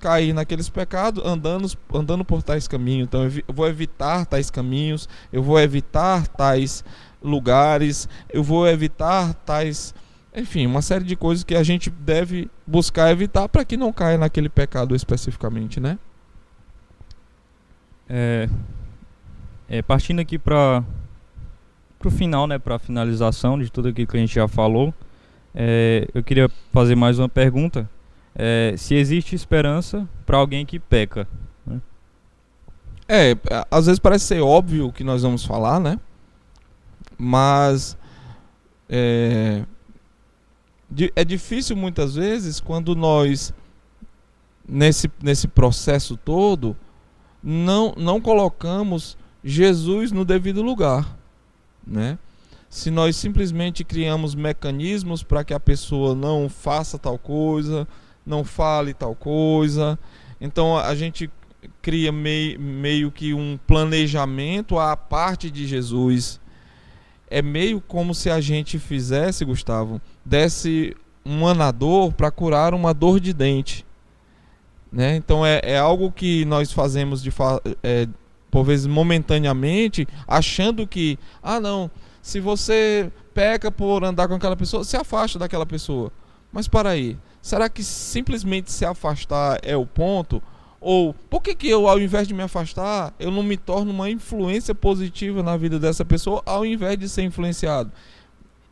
cair 0.00 0.32
naqueles 0.32 0.70
pecados 0.70 1.22
andando, 1.22 1.70
andando 1.92 2.24
por 2.24 2.42
tais 2.42 2.66
caminhos. 2.66 3.06
Então 3.06 3.24
eu 3.24 3.54
vou 3.54 3.68
evitar 3.68 4.24
tais 4.24 4.48
caminhos, 4.50 5.06
eu 5.30 5.42
vou 5.42 5.60
evitar 5.60 6.26
tais 6.28 6.82
lugares, 7.22 8.08
eu 8.32 8.42
vou 8.42 8.66
evitar 8.66 9.34
tais 9.34 9.94
enfim, 10.34 10.66
uma 10.66 10.82
série 10.82 11.04
de 11.04 11.14
coisas 11.14 11.44
que 11.44 11.54
a 11.54 11.62
gente 11.62 11.90
deve 11.90 12.50
buscar 12.66 13.10
evitar 13.10 13.48
para 13.48 13.64
que 13.64 13.76
não 13.76 13.92
caia 13.92 14.18
naquele 14.18 14.48
pecado 14.48 14.94
especificamente, 14.94 15.78
né? 15.78 15.98
É, 18.08 18.48
é 19.68 19.82
partindo 19.82 20.20
aqui 20.20 20.38
para 20.38 20.84
o 22.04 22.10
final, 22.10 22.46
né, 22.46 22.58
para 22.58 22.74
a 22.76 22.78
finalização 22.78 23.58
de 23.58 23.70
tudo 23.70 23.88
aquilo 23.88 24.06
que 24.06 24.16
a 24.16 24.20
gente 24.20 24.34
já 24.34 24.46
falou, 24.46 24.92
é, 25.54 26.08
eu 26.12 26.22
queria 26.22 26.50
fazer 26.72 26.96
mais 26.96 27.18
uma 27.18 27.28
pergunta. 27.28 27.88
É, 28.34 28.74
se 28.76 28.96
existe 28.96 29.36
esperança 29.36 30.08
para 30.26 30.36
alguém 30.36 30.66
que 30.66 30.80
peca? 30.80 31.28
Né? 31.64 31.80
É, 33.08 33.36
às 33.70 33.86
vezes 33.86 34.00
parece 34.00 34.24
ser 34.24 34.40
óbvio 34.40 34.88
o 34.88 34.92
que 34.92 35.04
nós 35.04 35.22
vamos 35.22 35.44
falar, 35.44 35.78
né? 35.78 36.00
Mas 37.16 37.96
é, 38.88 39.64
é 41.14 41.24
difícil 41.24 41.76
muitas 41.76 42.14
vezes 42.14 42.60
quando 42.60 42.94
nós 42.94 43.52
nesse, 44.68 45.10
nesse 45.22 45.48
processo 45.48 46.16
todo 46.16 46.76
não 47.42 47.94
não 47.96 48.20
colocamos 48.20 49.16
Jesus 49.42 50.10
no 50.10 50.24
devido 50.24 50.62
lugar, 50.62 51.18
né? 51.86 52.18
Se 52.70 52.90
nós 52.90 53.14
simplesmente 53.14 53.84
criamos 53.84 54.34
mecanismos 54.34 55.22
para 55.22 55.44
que 55.44 55.54
a 55.54 55.60
pessoa 55.60 56.14
não 56.14 56.48
faça 56.48 56.98
tal 56.98 57.18
coisa, 57.18 57.86
não 58.26 58.42
fale 58.42 58.94
tal 58.94 59.14
coisa, 59.14 59.98
então 60.40 60.76
a 60.76 60.94
gente 60.94 61.30
cria 61.80 62.10
meio, 62.10 62.58
meio 62.58 63.10
que 63.12 63.32
um 63.34 63.58
planejamento 63.66 64.78
à 64.78 64.96
parte 64.96 65.50
de 65.50 65.66
Jesus 65.66 66.40
é 67.28 67.42
meio 67.42 67.80
como 67.80 68.14
se 68.14 68.30
a 68.30 68.40
gente 68.40 68.78
fizesse, 68.78 69.44
Gustavo, 69.44 70.00
desse 70.24 70.96
um 71.24 71.46
anador 71.46 72.12
para 72.12 72.30
curar 72.30 72.74
uma 72.74 72.92
dor 72.92 73.18
de 73.18 73.32
dente. 73.32 73.84
Né? 74.92 75.16
Então 75.16 75.44
é, 75.44 75.60
é 75.62 75.78
algo 75.78 76.12
que 76.12 76.44
nós 76.44 76.70
fazemos 76.70 77.22
de 77.22 77.32
é, 77.82 78.06
por 78.50 78.62
vezes 78.62 78.86
momentaneamente, 78.86 80.06
achando 80.28 80.86
que, 80.86 81.18
ah 81.42 81.58
não, 81.58 81.90
se 82.22 82.38
você 82.38 83.10
peca 83.34 83.70
por 83.70 84.04
andar 84.04 84.28
com 84.28 84.34
aquela 84.34 84.56
pessoa, 84.56 84.84
se 84.84 84.96
afasta 84.96 85.38
daquela 85.38 85.66
pessoa. 85.66 86.12
Mas 86.52 86.68
para 86.68 86.90
aí, 86.90 87.18
será 87.42 87.68
que 87.68 87.82
simplesmente 87.82 88.70
se 88.70 88.84
afastar 88.84 89.58
é 89.62 89.76
o 89.76 89.84
ponto? 89.84 90.40
Ou 90.80 91.12
por 91.28 91.42
que, 91.42 91.54
que 91.54 91.68
eu, 91.68 91.88
ao 91.88 91.98
invés 91.98 92.28
de 92.28 92.34
me 92.34 92.42
afastar, 92.42 93.12
eu 93.18 93.30
não 93.30 93.42
me 93.42 93.56
torno 93.56 93.90
uma 93.90 94.08
influência 94.08 94.74
positiva 94.74 95.42
na 95.42 95.56
vida 95.56 95.78
dessa 95.78 96.04
pessoa, 96.04 96.40
ao 96.46 96.64
invés 96.64 96.96
de 96.96 97.08
ser 97.08 97.22
influenciado? 97.22 97.90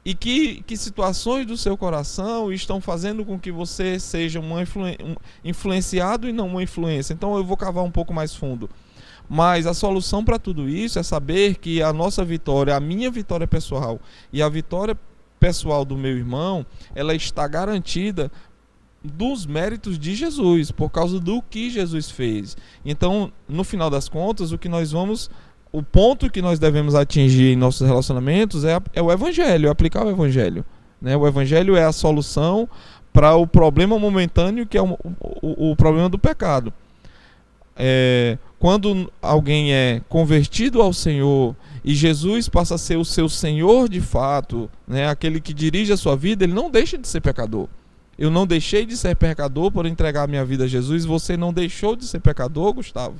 E 0.04 0.14
que, 0.14 0.62
que 0.62 0.76
situações 0.76 1.46
do 1.46 1.56
seu 1.56 1.76
coração 1.76 2.52
estão 2.52 2.80
fazendo 2.80 3.24
com 3.24 3.38
que 3.38 3.52
você 3.52 4.00
seja 4.00 4.40
um, 4.40 4.52
influenciado 5.44 6.28
e 6.28 6.32
não 6.32 6.48
uma 6.48 6.62
influência? 6.62 7.14
Então 7.14 7.36
eu 7.36 7.44
vou 7.44 7.56
cavar 7.56 7.84
um 7.84 7.90
pouco 7.90 8.12
mais 8.12 8.34
fundo. 8.34 8.68
Mas 9.28 9.66
a 9.66 9.72
solução 9.72 10.24
para 10.24 10.38
tudo 10.38 10.68
isso 10.68 10.98
é 10.98 11.02
saber 11.02 11.56
que 11.56 11.80
a 11.80 11.92
nossa 11.92 12.24
vitória, 12.24 12.76
a 12.76 12.80
minha 12.80 13.10
vitória 13.10 13.46
pessoal 13.46 14.00
e 14.32 14.42
a 14.42 14.48
vitória 14.48 14.98
pessoal 15.38 15.84
do 15.84 15.96
meu 15.96 16.16
irmão, 16.16 16.66
ela 16.94 17.14
está 17.14 17.46
garantida 17.46 18.30
dos 19.02 19.46
méritos 19.46 19.98
de 19.98 20.14
Jesus, 20.14 20.70
por 20.70 20.90
causa 20.90 21.18
do 21.18 21.42
que 21.42 21.70
Jesus 21.70 22.10
fez. 22.10 22.56
Então, 22.84 23.32
no 23.48 23.64
final 23.64 23.90
das 23.90 24.08
contas, 24.08 24.52
o 24.52 24.58
que 24.58 24.68
nós 24.68 24.92
vamos. 24.92 25.30
O 25.72 25.82
ponto 25.82 26.30
que 26.30 26.42
nós 26.42 26.58
devemos 26.58 26.94
atingir 26.94 27.52
em 27.52 27.56
nossos 27.56 27.86
relacionamentos 27.86 28.62
é, 28.64 28.78
é 28.92 29.00
o 29.00 29.10
Evangelho, 29.10 29.68
é 29.68 29.70
aplicar 29.70 30.06
o 30.06 30.10
Evangelho. 30.10 30.64
Né? 31.00 31.16
O 31.16 31.26
Evangelho 31.26 31.74
é 31.74 31.84
a 31.84 31.92
solução 31.92 32.68
para 33.12 33.34
o 33.34 33.46
problema 33.46 33.98
momentâneo 33.98 34.66
que 34.66 34.76
é 34.76 34.82
o, 34.82 34.98
o, 35.40 35.70
o 35.70 35.76
problema 35.76 36.08
do 36.08 36.18
pecado. 36.18 36.72
É, 37.74 38.36
quando 38.58 39.10
alguém 39.20 39.72
é 39.72 40.02
convertido 40.08 40.82
ao 40.82 40.92
Senhor 40.92 41.56
e 41.84 41.94
Jesus 41.94 42.48
passa 42.48 42.74
a 42.74 42.78
ser 42.78 42.96
o 42.96 43.04
seu 43.04 43.28
Senhor 43.28 43.88
de 43.88 44.00
fato, 44.00 44.70
né, 44.86 45.08
aquele 45.08 45.40
que 45.40 45.54
dirige 45.54 45.92
a 45.92 45.96
sua 45.96 46.14
vida, 46.14 46.44
ele 46.44 46.52
não 46.52 46.70
deixa 46.70 46.98
de 46.98 47.08
ser 47.08 47.20
pecador. 47.20 47.66
Eu 48.18 48.30
não 48.30 48.46
deixei 48.46 48.84
de 48.84 48.96
ser 48.96 49.16
pecador 49.16 49.70
por 49.72 49.86
entregar 49.86 50.28
minha 50.28 50.44
vida 50.44 50.64
a 50.64 50.68
Jesus, 50.68 51.04
você 51.04 51.36
não 51.36 51.52
deixou 51.52 51.96
de 51.96 52.04
ser 52.04 52.20
pecador, 52.20 52.74
Gustavo, 52.74 53.16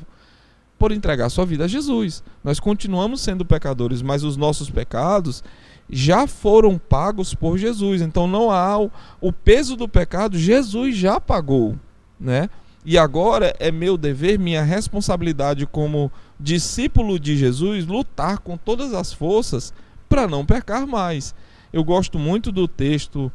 por 0.83 0.91
entregar 0.91 1.31
sua 1.31 1.47
vida 1.47 1.67
a 1.67 1.69
Jesus. 1.69 2.25
Nós 2.43 2.59
continuamos 2.59 3.21
sendo 3.21 3.45
pecadores, 3.45 4.03
mas 4.03 4.25
os 4.25 4.37
nossos 4.37 4.69
pecados 4.69 5.45
já 5.89 6.27
foram 6.27 6.77
pagos 6.77 7.37
por 7.37 7.57
Jesus. 7.57 8.03
Então 8.03 8.27
não 8.27 8.51
há 8.51 8.81
o, 8.81 8.91
o 9.21 9.33
peso 9.33 9.77
do 9.77 9.89
pecado, 9.89 10.37
Jesus 10.37 10.97
já 10.97 11.21
pagou, 11.21 11.77
né? 12.19 12.51
E 12.85 12.99
agora 12.99 13.55
é 13.61 13.71
meu 13.71 13.97
dever, 13.97 14.41
minha 14.41 14.65
responsabilidade 14.65 15.67
como 15.67 16.11
discípulo 16.41 17.17
de 17.17 17.37
Jesus, 17.37 17.87
lutar 17.87 18.39
com 18.39 18.57
todas 18.57 18.93
as 18.93 19.13
forças 19.13 19.73
para 20.09 20.27
não 20.27 20.45
pecar 20.45 20.85
mais. 20.85 21.33
Eu 21.73 21.85
gosto 21.85 22.19
muito 22.19 22.51
do 22.51 22.67
texto 22.67 23.31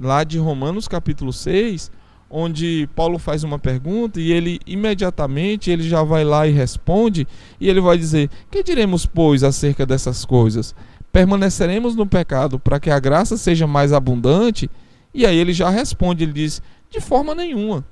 lá 0.00 0.24
de 0.24 0.38
Romanos 0.38 0.88
capítulo 0.88 1.30
6, 1.30 1.92
onde 2.30 2.88
Paulo 2.94 3.18
faz 3.18 3.44
uma 3.44 3.58
pergunta 3.58 4.20
e 4.20 4.32
ele 4.32 4.60
imediatamente 4.66 5.70
ele 5.70 5.88
já 5.88 6.02
vai 6.02 6.24
lá 6.24 6.46
e 6.46 6.52
responde, 6.52 7.26
e 7.60 7.68
ele 7.68 7.80
vai 7.80 7.96
dizer: 7.96 8.30
"Que 8.50 8.62
diremos 8.62 9.06
pois 9.06 9.42
acerca 9.44 9.86
dessas 9.86 10.24
coisas? 10.24 10.74
Permaneceremos 11.12 11.94
no 11.94 12.06
pecado 12.06 12.58
para 12.58 12.80
que 12.80 12.90
a 12.90 12.98
graça 12.98 13.36
seja 13.36 13.66
mais 13.66 13.92
abundante?" 13.92 14.70
E 15.14 15.24
aí 15.24 15.36
ele 15.36 15.52
já 15.52 15.70
responde, 15.70 16.24
ele 16.24 16.32
diz: 16.32 16.60
"De 16.90 17.00
forma 17.00 17.34
nenhuma." 17.34 17.84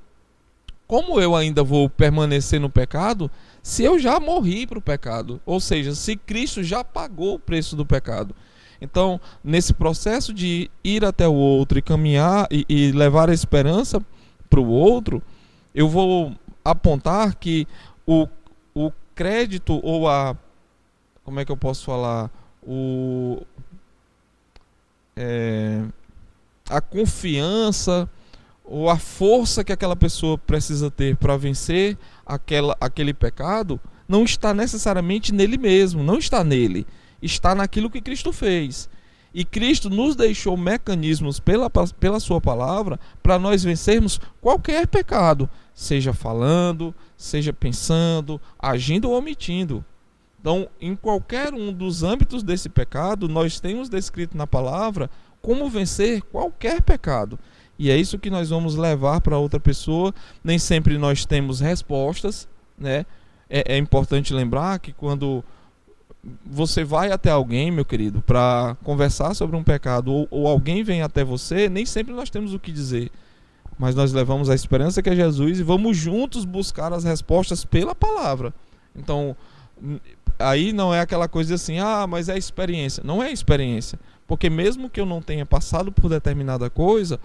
como 0.87 1.19
eu 1.19 1.35
ainda 1.35 1.63
vou 1.63 1.89
permanecer 1.89 2.59
no 2.59 2.69
pecado 2.69 3.29
se 3.61 3.83
eu 3.83 3.97
já 3.97 4.19
morri 4.19 4.67
para 4.67 4.77
o 4.77 4.81
pecado? 4.81 5.41
Ou 5.45 5.59
seja, 5.59 5.95
se 5.95 6.15
Cristo 6.15 6.63
já 6.63 6.83
pagou 6.83 7.35
o 7.35 7.39
preço 7.39 7.75
do 7.75 7.85
pecado. 7.85 8.35
Então, 8.79 9.19
nesse 9.43 9.73
processo 9.73 10.33
de 10.33 10.69
ir 10.83 11.03
até 11.03 11.27
o 11.27 11.33
outro 11.33 11.79
e 11.79 11.81
caminhar 11.81 12.47
e, 12.51 12.65
e 12.69 12.91
levar 12.91 13.29
a 13.29 13.33
esperança 13.33 13.99
para 14.55 14.61
o 14.61 14.69
outro, 14.69 15.21
eu 15.73 15.89
vou 15.89 16.33
apontar 16.63 17.35
que 17.35 17.67
o, 18.07 18.25
o 18.73 18.89
crédito 19.13 19.81
ou 19.83 20.07
a. 20.07 20.33
Como 21.25 21.41
é 21.41 21.43
que 21.43 21.51
eu 21.51 21.57
posso 21.57 21.83
falar? 21.83 22.31
O. 22.65 23.41
É, 25.17 25.83
a 26.69 26.79
confiança 26.79 28.09
ou 28.63 28.89
a 28.89 28.97
força 28.97 29.61
que 29.61 29.73
aquela 29.73 29.95
pessoa 29.95 30.37
precisa 30.37 30.89
ter 30.89 31.17
para 31.17 31.35
vencer 31.35 31.97
aquela, 32.25 32.77
aquele 32.79 33.13
pecado 33.13 33.79
não 34.07 34.23
está 34.23 34.53
necessariamente 34.53 35.33
nele 35.33 35.57
mesmo, 35.57 36.01
não 36.01 36.17
está 36.17 36.43
nele, 36.45 36.87
está 37.21 37.53
naquilo 37.53 37.89
que 37.89 38.01
Cristo 38.01 38.31
fez. 38.31 38.89
E 39.35 39.43
Cristo 39.43 39.89
nos 39.89 40.15
deixou 40.15 40.55
mecanismos 40.55 41.41
pela, 41.41 41.69
pela 41.99 42.21
Sua 42.21 42.39
palavra 42.39 42.97
para 43.21 43.37
nós 43.37 43.65
vencermos 43.65 44.17
qualquer 44.39 44.87
pecado, 44.87 45.49
seja 45.73 46.13
falando, 46.13 46.95
seja 47.17 47.51
pensando, 47.51 48.39
agindo 48.57 49.09
ou 49.09 49.17
omitindo. 49.17 49.83
Então, 50.39 50.69
em 50.79 50.95
qualquer 50.95 51.53
um 51.53 51.73
dos 51.73 52.01
âmbitos 52.01 52.43
desse 52.43 52.69
pecado, 52.69 53.27
nós 53.27 53.59
temos 53.59 53.89
descrito 53.89 54.37
na 54.37 54.47
palavra 54.47 55.09
como 55.41 55.69
vencer 55.69 56.21
qualquer 56.21 56.81
pecado. 56.81 57.37
E 57.77 57.91
é 57.91 57.97
isso 57.97 58.17
que 58.17 58.29
nós 58.29 58.51
vamos 58.51 58.77
levar 58.77 59.19
para 59.19 59.37
outra 59.37 59.59
pessoa. 59.59 60.13
Nem 60.41 60.57
sempre 60.57 60.97
nós 60.97 61.25
temos 61.25 61.59
respostas, 61.59 62.47
né? 62.77 63.05
É, 63.49 63.75
é 63.75 63.77
importante 63.77 64.33
lembrar 64.33 64.79
que 64.79 64.93
quando 64.93 65.43
você 66.45 66.83
vai 66.83 67.11
até 67.11 67.29
alguém, 67.29 67.69
meu 67.69 67.85
querido, 67.85 68.21
para 68.21 68.75
conversar 68.83 69.33
sobre 69.33 69.55
um 69.55 69.63
pecado, 69.63 70.11
ou, 70.11 70.27
ou, 70.31 70.47
alguém 70.47 70.83
vem 70.83 71.01
até 71.01 71.23
você, 71.23 71.69
nem 71.69 71.85
sempre 71.85 72.13
nós 72.13 72.29
temos 72.29 72.53
o 72.53 72.59
que 72.59 72.71
dizer. 72.71 73.11
Mas 73.77 73.93
nós 73.93 74.13
levamos 74.13 74.49
a 74.49 74.55
esperança 74.55 75.01
que 75.01 75.09
é 75.09 75.15
Jesus 75.15 75.59
e 75.59 75.63
vamos 75.63 75.97
juntos 75.97 76.45
buscar 76.45 76.93
as 76.93 77.03
respostas 77.03 77.65
pela 77.65 77.93
palavra. 77.93 78.53
Então, 78.95 79.35
aí 80.39 80.71
não 80.71 80.93
é 80.93 81.01
aquela 81.01 81.27
coisa 81.27 81.55
assim, 81.55 81.79
ah, 81.79 82.07
mas 82.07 82.29
é 82.29 82.37
experiência. 82.37 83.03
Não 83.05 83.21
é 83.21 83.31
experiência. 83.31 83.99
Porque 84.27 84.49
mesmo 84.49 84.89
que 84.89 84.99
eu 84.99 85.05
não 85.05 85.21
tenha 85.21 85.45
passado 85.45 85.91
por 85.91 86.09
determinada 86.09 86.69
coisa, 86.69 87.19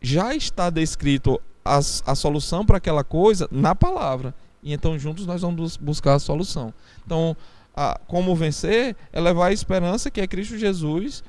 já 0.00 0.34
está 0.34 0.70
descrito 0.70 1.40
a, 1.64 1.78
a 1.78 2.14
solução 2.14 2.64
para 2.64 2.78
aquela 2.78 3.04
coisa 3.04 3.46
na 3.50 3.74
palavra. 3.74 4.34
E 4.62 4.72
então 4.72 4.98
juntos 4.98 5.26
nós 5.26 5.42
vamos 5.42 5.76
buscar 5.76 6.14
a 6.14 6.18
solução. 6.18 6.72
Então, 7.04 7.36
a, 7.74 7.98
como 8.06 8.34
vencer 8.34 8.96
é 9.12 9.20
levar 9.20 9.48
a 9.48 9.52
esperança 9.52 10.10
que 10.10 10.20
é 10.20 10.26
Cristo 10.26 10.56
Jesus 10.56 11.22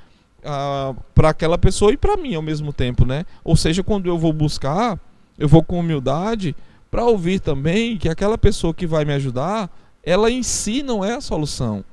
para 1.16 1.30
aquela 1.30 1.58
pessoa 1.58 1.92
e 1.92 1.98
para 1.98 2.16
mim 2.16 2.36
ao 2.36 2.42
mesmo 2.42 2.72
tempo, 2.72 3.04
né? 3.04 3.26
Ou 3.44 3.56
seja, 3.56 3.84
quando 3.84 4.08
eu 4.08 4.18
vou 4.18 4.32
buscar, 4.32 5.00
eu 5.40 5.48
vou 5.48 5.64
com 5.64 5.80
humildade 5.80 6.56
para 6.92 7.04
ouvir 7.04 7.40
também 7.40 7.98
que 7.98 8.08
aquela 8.08 8.38
pessoa 8.38 8.74
que 8.74 8.86
vai 8.86 9.04
me 9.04 9.14
ajudar, 9.14 9.76
ela 10.04 10.30
em 10.30 10.44
si 10.44 10.84
não 10.84 11.04
é 11.04 11.16
a 11.16 11.22
solução. 11.22 11.84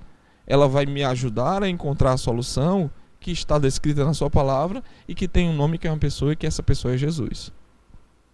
Ela 0.46 0.68
vai 0.68 0.84
me 0.84 1.02
ajudar 1.02 1.62
a 1.62 1.68
encontrar 1.68 2.12
a 2.12 2.16
solução 2.18 2.90
que 3.18 3.30
está 3.30 3.58
descrita 3.58 4.04
na 4.04 4.12
sua 4.12 4.28
palavra 4.28 4.82
e 5.08 5.14
que 5.14 5.26
tem 5.26 5.48
um 5.48 5.54
nome 5.54 5.78
que 5.78 5.86
é 5.86 5.90
uma 5.90 5.98
pessoa 5.98 6.32
e 6.32 6.36
que 6.36 6.46
essa 6.46 6.62
pessoa 6.62 6.92
é 6.92 6.98
Jesus. 6.98 7.50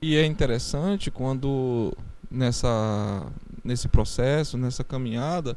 E 0.03 0.17
é 0.17 0.25
interessante 0.25 1.11
quando 1.11 1.97
nessa 2.31 3.27
nesse 3.65 3.87
processo, 3.87 4.57
nessa 4.57 4.83
caminhada, 4.83 5.57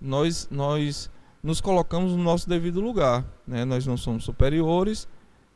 nós 0.00 0.48
nós 0.50 1.10
nos 1.42 1.60
colocamos 1.60 2.12
no 2.12 2.22
nosso 2.22 2.48
devido 2.48 2.80
lugar, 2.80 3.24
né? 3.46 3.64
Nós 3.64 3.86
não 3.86 3.96
somos 3.96 4.24
superiores 4.24 5.08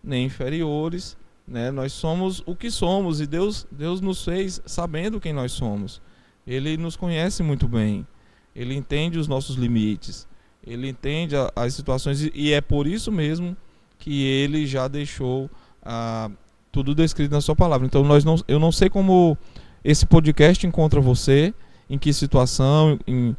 nem 0.02 0.26
inferiores, 0.26 1.16
né? 1.46 1.70
Nós 1.70 1.92
somos 1.92 2.42
o 2.46 2.54
que 2.54 2.70
somos 2.70 3.20
e 3.20 3.26
Deus 3.26 3.66
Deus 3.70 4.00
nos 4.00 4.24
fez 4.24 4.60
sabendo 4.66 5.20
quem 5.20 5.32
nós 5.32 5.52
somos. 5.52 6.00
Ele 6.46 6.76
nos 6.76 6.96
conhece 6.96 7.42
muito 7.42 7.68
bem. 7.68 8.06
Ele 8.54 8.74
entende 8.74 9.18
os 9.18 9.28
nossos 9.28 9.56
limites 9.56 10.28
ele 10.66 10.88
entende 10.88 11.36
a, 11.36 11.50
as 11.56 11.74
situações 11.74 12.28
e, 12.34 12.52
é 12.52 12.60
por 12.60 12.86
isso 12.86 13.10
mesmo 13.10 13.56
que 13.98 14.24
ele 14.24 14.66
já 14.66 14.88
deixou 14.88 15.50
ah, 15.82 16.30
tudo 16.70 16.94
descrito 16.94 17.34
na 17.34 17.40
sua 17.40 17.56
palavra. 17.56 17.86
Então 17.86 18.02
nós 18.04 18.24
não, 18.24 18.36
eu 18.46 18.58
não 18.58 18.72
sei 18.72 18.88
como 18.88 19.36
esse 19.82 20.06
podcast 20.06 20.66
encontra 20.66 21.00
você, 21.00 21.54
em 21.88 21.98
que 21.98 22.12
situação, 22.12 22.98
em 23.06 23.36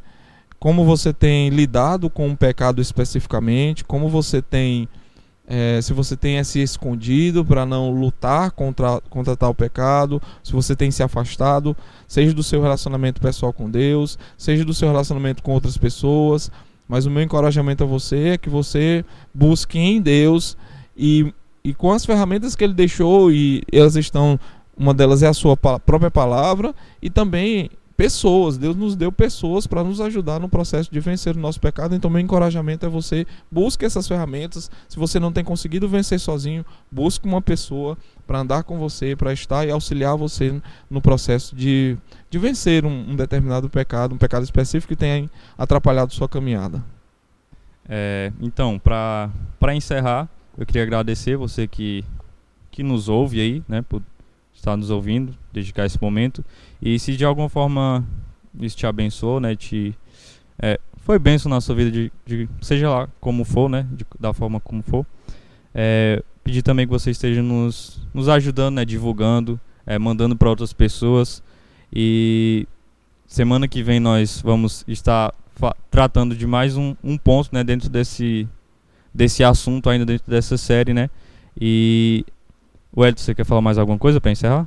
como 0.62 0.84
você 0.84 1.12
tem 1.12 1.48
lidado 1.48 2.08
com 2.08 2.30
o 2.30 2.36
pecado 2.36 2.80
especificamente, 2.80 3.82
como 3.82 4.08
você 4.08 4.40
tem 4.40 4.88
é, 5.44 5.80
se 5.82 5.92
você 5.92 6.16
tem 6.16 6.42
se 6.44 6.62
escondido 6.62 7.44
para 7.44 7.66
não 7.66 7.90
lutar 7.90 8.52
contra, 8.52 9.00
contra 9.10 9.36
tal 9.36 9.52
pecado, 9.52 10.22
se 10.40 10.52
você 10.52 10.76
tem 10.76 10.88
se 10.92 11.02
afastado, 11.02 11.76
seja 12.06 12.32
do 12.32 12.44
seu 12.44 12.62
relacionamento 12.62 13.20
pessoal 13.20 13.52
com 13.52 13.68
Deus, 13.68 14.16
seja 14.38 14.64
do 14.64 14.72
seu 14.72 14.86
relacionamento 14.86 15.42
com 15.42 15.50
outras 15.50 15.76
pessoas, 15.76 16.48
mas 16.86 17.06
o 17.06 17.10
meu 17.10 17.24
encorajamento 17.24 17.82
a 17.82 17.86
você 17.88 18.28
é 18.28 18.38
que 18.38 18.48
você 18.48 19.04
busque 19.34 19.80
em 19.80 20.00
Deus 20.00 20.56
e, 20.96 21.34
e 21.64 21.74
com 21.74 21.90
as 21.90 22.06
ferramentas 22.06 22.54
que 22.54 22.62
Ele 22.62 22.72
deixou, 22.72 23.32
e 23.32 23.64
elas 23.72 23.96
estão, 23.96 24.38
uma 24.76 24.94
delas 24.94 25.24
é 25.24 25.26
a 25.26 25.34
sua 25.34 25.56
própria 25.56 26.08
palavra, 26.08 26.72
e 27.02 27.10
também 27.10 27.68
pessoas. 28.02 28.58
Deus 28.58 28.74
nos 28.74 28.96
deu 28.96 29.12
pessoas 29.12 29.64
para 29.64 29.84
nos 29.84 30.00
ajudar 30.00 30.40
no 30.40 30.48
processo 30.48 30.90
de 30.90 30.98
vencer 30.98 31.36
o 31.36 31.38
nosso 31.38 31.60
pecado. 31.60 31.94
Então, 31.94 32.10
meu 32.10 32.20
encorajamento 32.20 32.84
é 32.84 32.88
você 32.88 33.24
busque 33.48 33.84
essas 33.84 34.08
ferramentas. 34.08 34.68
Se 34.88 34.98
você 34.98 35.20
não 35.20 35.32
tem 35.32 35.44
conseguido 35.44 35.88
vencer 35.88 36.18
sozinho, 36.18 36.66
busque 36.90 37.28
uma 37.28 37.40
pessoa 37.40 37.96
para 38.26 38.40
andar 38.40 38.64
com 38.64 38.76
você, 38.76 39.14
para 39.14 39.32
estar 39.32 39.64
e 39.68 39.70
auxiliar 39.70 40.16
você 40.16 40.60
no 40.90 41.00
processo 41.00 41.54
de, 41.54 41.96
de 42.28 42.40
vencer 42.40 42.84
um, 42.84 43.12
um 43.12 43.14
determinado 43.14 43.70
pecado, 43.70 44.16
um 44.16 44.18
pecado 44.18 44.42
específico 44.42 44.88
que 44.88 44.96
tenha 44.96 45.30
atrapalhado 45.56 46.12
sua 46.12 46.28
caminhada. 46.28 46.82
É, 47.88 48.32
então, 48.40 48.80
para 48.80 49.30
encerrar, 49.76 50.28
eu 50.58 50.66
queria 50.66 50.82
agradecer 50.82 51.36
você 51.36 51.68
que, 51.68 52.04
que 52.68 52.82
nos 52.82 53.08
ouve 53.08 53.40
aí, 53.40 53.62
né, 53.68 53.80
por 53.88 54.02
estar 54.62 54.76
nos 54.76 54.90
ouvindo, 54.90 55.34
dedicar 55.52 55.84
esse 55.84 56.00
momento. 56.00 56.44
E 56.80 56.96
se 56.98 57.16
de 57.16 57.24
alguma 57.24 57.48
forma 57.48 58.06
isso 58.60 58.76
te 58.76 58.86
abençoou, 58.86 59.40
né, 59.40 59.56
te 59.56 59.94
é, 60.58 60.78
foi 60.98 61.18
benção 61.18 61.50
na 61.50 61.60
sua 61.60 61.74
vida, 61.74 61.90
de, 61.90 62.12
de, 62.24 62.48
seja 62.60 62.88
lá 62.88 63.08
como 63.20 63.44
for, 63.44 63.68
né, 63.68 63.86
de, 63.90 64.06
da 64.20 64.32
forma 64.32 64.60
como 64.60 64.80
for. 64.82 65.04
É, 65.74 66.22
pedir 66.44 66.62
também 66.62 66.86
que 66.86 66.92
você 66.92 67.10
esteja 67.10 67.42
nos, 67.42 68.00
nos 68.14 68.28
ajudando, 68.28 68.76
né, 68.76 68.84
divulgando, 68.84 69.60
é, 69.84 69.98
mandando 69.98 70.36
para 70.36 70.48
outras 70.48 70.72
pessoas. 70.72 71.42
E 71.92 72.68
semana 73.26 73.66
que 73.66 73.82
vem 73.82 73.98
nós 73.98 74.40
vamos 74.42 74.84
estar 74.86 75.34
tratando 75.90 76.36
de 76.36 76.46
mais 76.46 76.76
um, 76.76 76.94
um 77.02 77.18
ponto, 77.18 77.50
né, 77.52 77.64
dentro 77.64 77.88
desse 77.90 78.48
desse 79.14 79.44
assunto 79.44 79.90
ainda 79.90 80.06
dentro 80.06 80.30
dessa 80.30 80.56
série, 80.56 80.94
né? 80.94 81.10
E 81.60 82.24
O 82.94 83.00
você 83.16 83.34
quer 83.34 83.44
falar 83.44 83.62
mais 83.62 83.78
alguma 83.78 83.98
coisa 83.98 84.20
para 84.20 84.30
encerrar? 84.30 84.66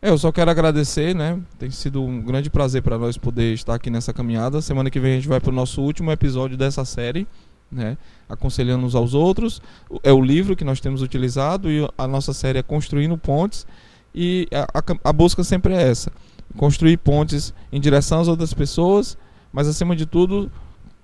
Eu 0.00 0.16
só 0.16 0.32
quero 0.32 0.50
agradecer, 0.50 1.14
né? 1.14 1.38
Tem 1.58 1.70
sido 1.70 2.02
um 2.02 2.22
grande 2.22 2.48
prazer 2.48 2.80
para 2.80 2.96
nós 2.96 3.18
poder 3.18 3.52
estar 3.52 3.74
aqui 3.74 3.90
nessa 3.90 4.14
caminhada. 4.14 4.62
Semana 4.62 4.90
que 4.90 4.98
vem 4.98 5.12
a 5.12 5.16
gente 5.16 5.28
vai 5.28 5.38
para 5.38 5.50
o 5.50 5.54
nosso 5.54 5.82
último 5.82 6.10
episódio 6.10 6.56
dessa 6.56 6.86
série, 6.86 7.26
né? 7.70 7.98
Aconselhando 8.26 8.86
uns 8.86 8.94
aos 8.94 9.12
outros. 9.12 9.60
É 10.02 10.10
o 10.10 10.22
livro 10.22 10.56
que 10.56 10.64
nós 10.64 10.80
temos 10.80 11.02
utilizado 11.02 11.70
e 11.70 11.86
a 11.98 12.08
nossa 12.08 12.32
série 12.32 12.60
é 12.60 12.62
Construindo 12.62 13.18
Pontes. 13.18 13.66
E 14.14 14.48
a, 14.50 14.78
a, 14.78 15.10
a 15.10 15.12
busca 15.12 15.44
sempre 15.44 15.74
é 15.74 15.90
essa: 15.90 16.10
construir 16.56 16.96
pontes 16.96 17.52
em 17.70 17.78
direção 17.78 18.20
às 18.20 18.28
outras 18.28 18.54
pessoas, 18.54 19.18
mas 19.52 19.68
acima 19.68 19.94
de 19.94 20.06
tudo, 20.06 20.50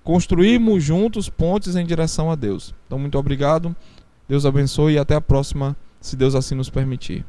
construirmos 0.03 0.83
juntos 0.83 1.29
pontes 1.29 1.75
em 1.75 1.85
direção 1.85 2.31
a 2.31 2.35
Deus. 2.35 2.73
Então, 2.87 2.97
muito 2.97 3.15
obrigado. 3.15 3.75
Deus 4.27 4.45
abençoe 4.45 4.93
e 4.93 4.97
até 4.97 5.15
a 5.15 5.21
próxima, 5.21 5.75
se 6.03 6.17
Deus 6.17 6.35
assim 6.35 6.53
nos 6.53 6.69
permitir. 6.69 7.25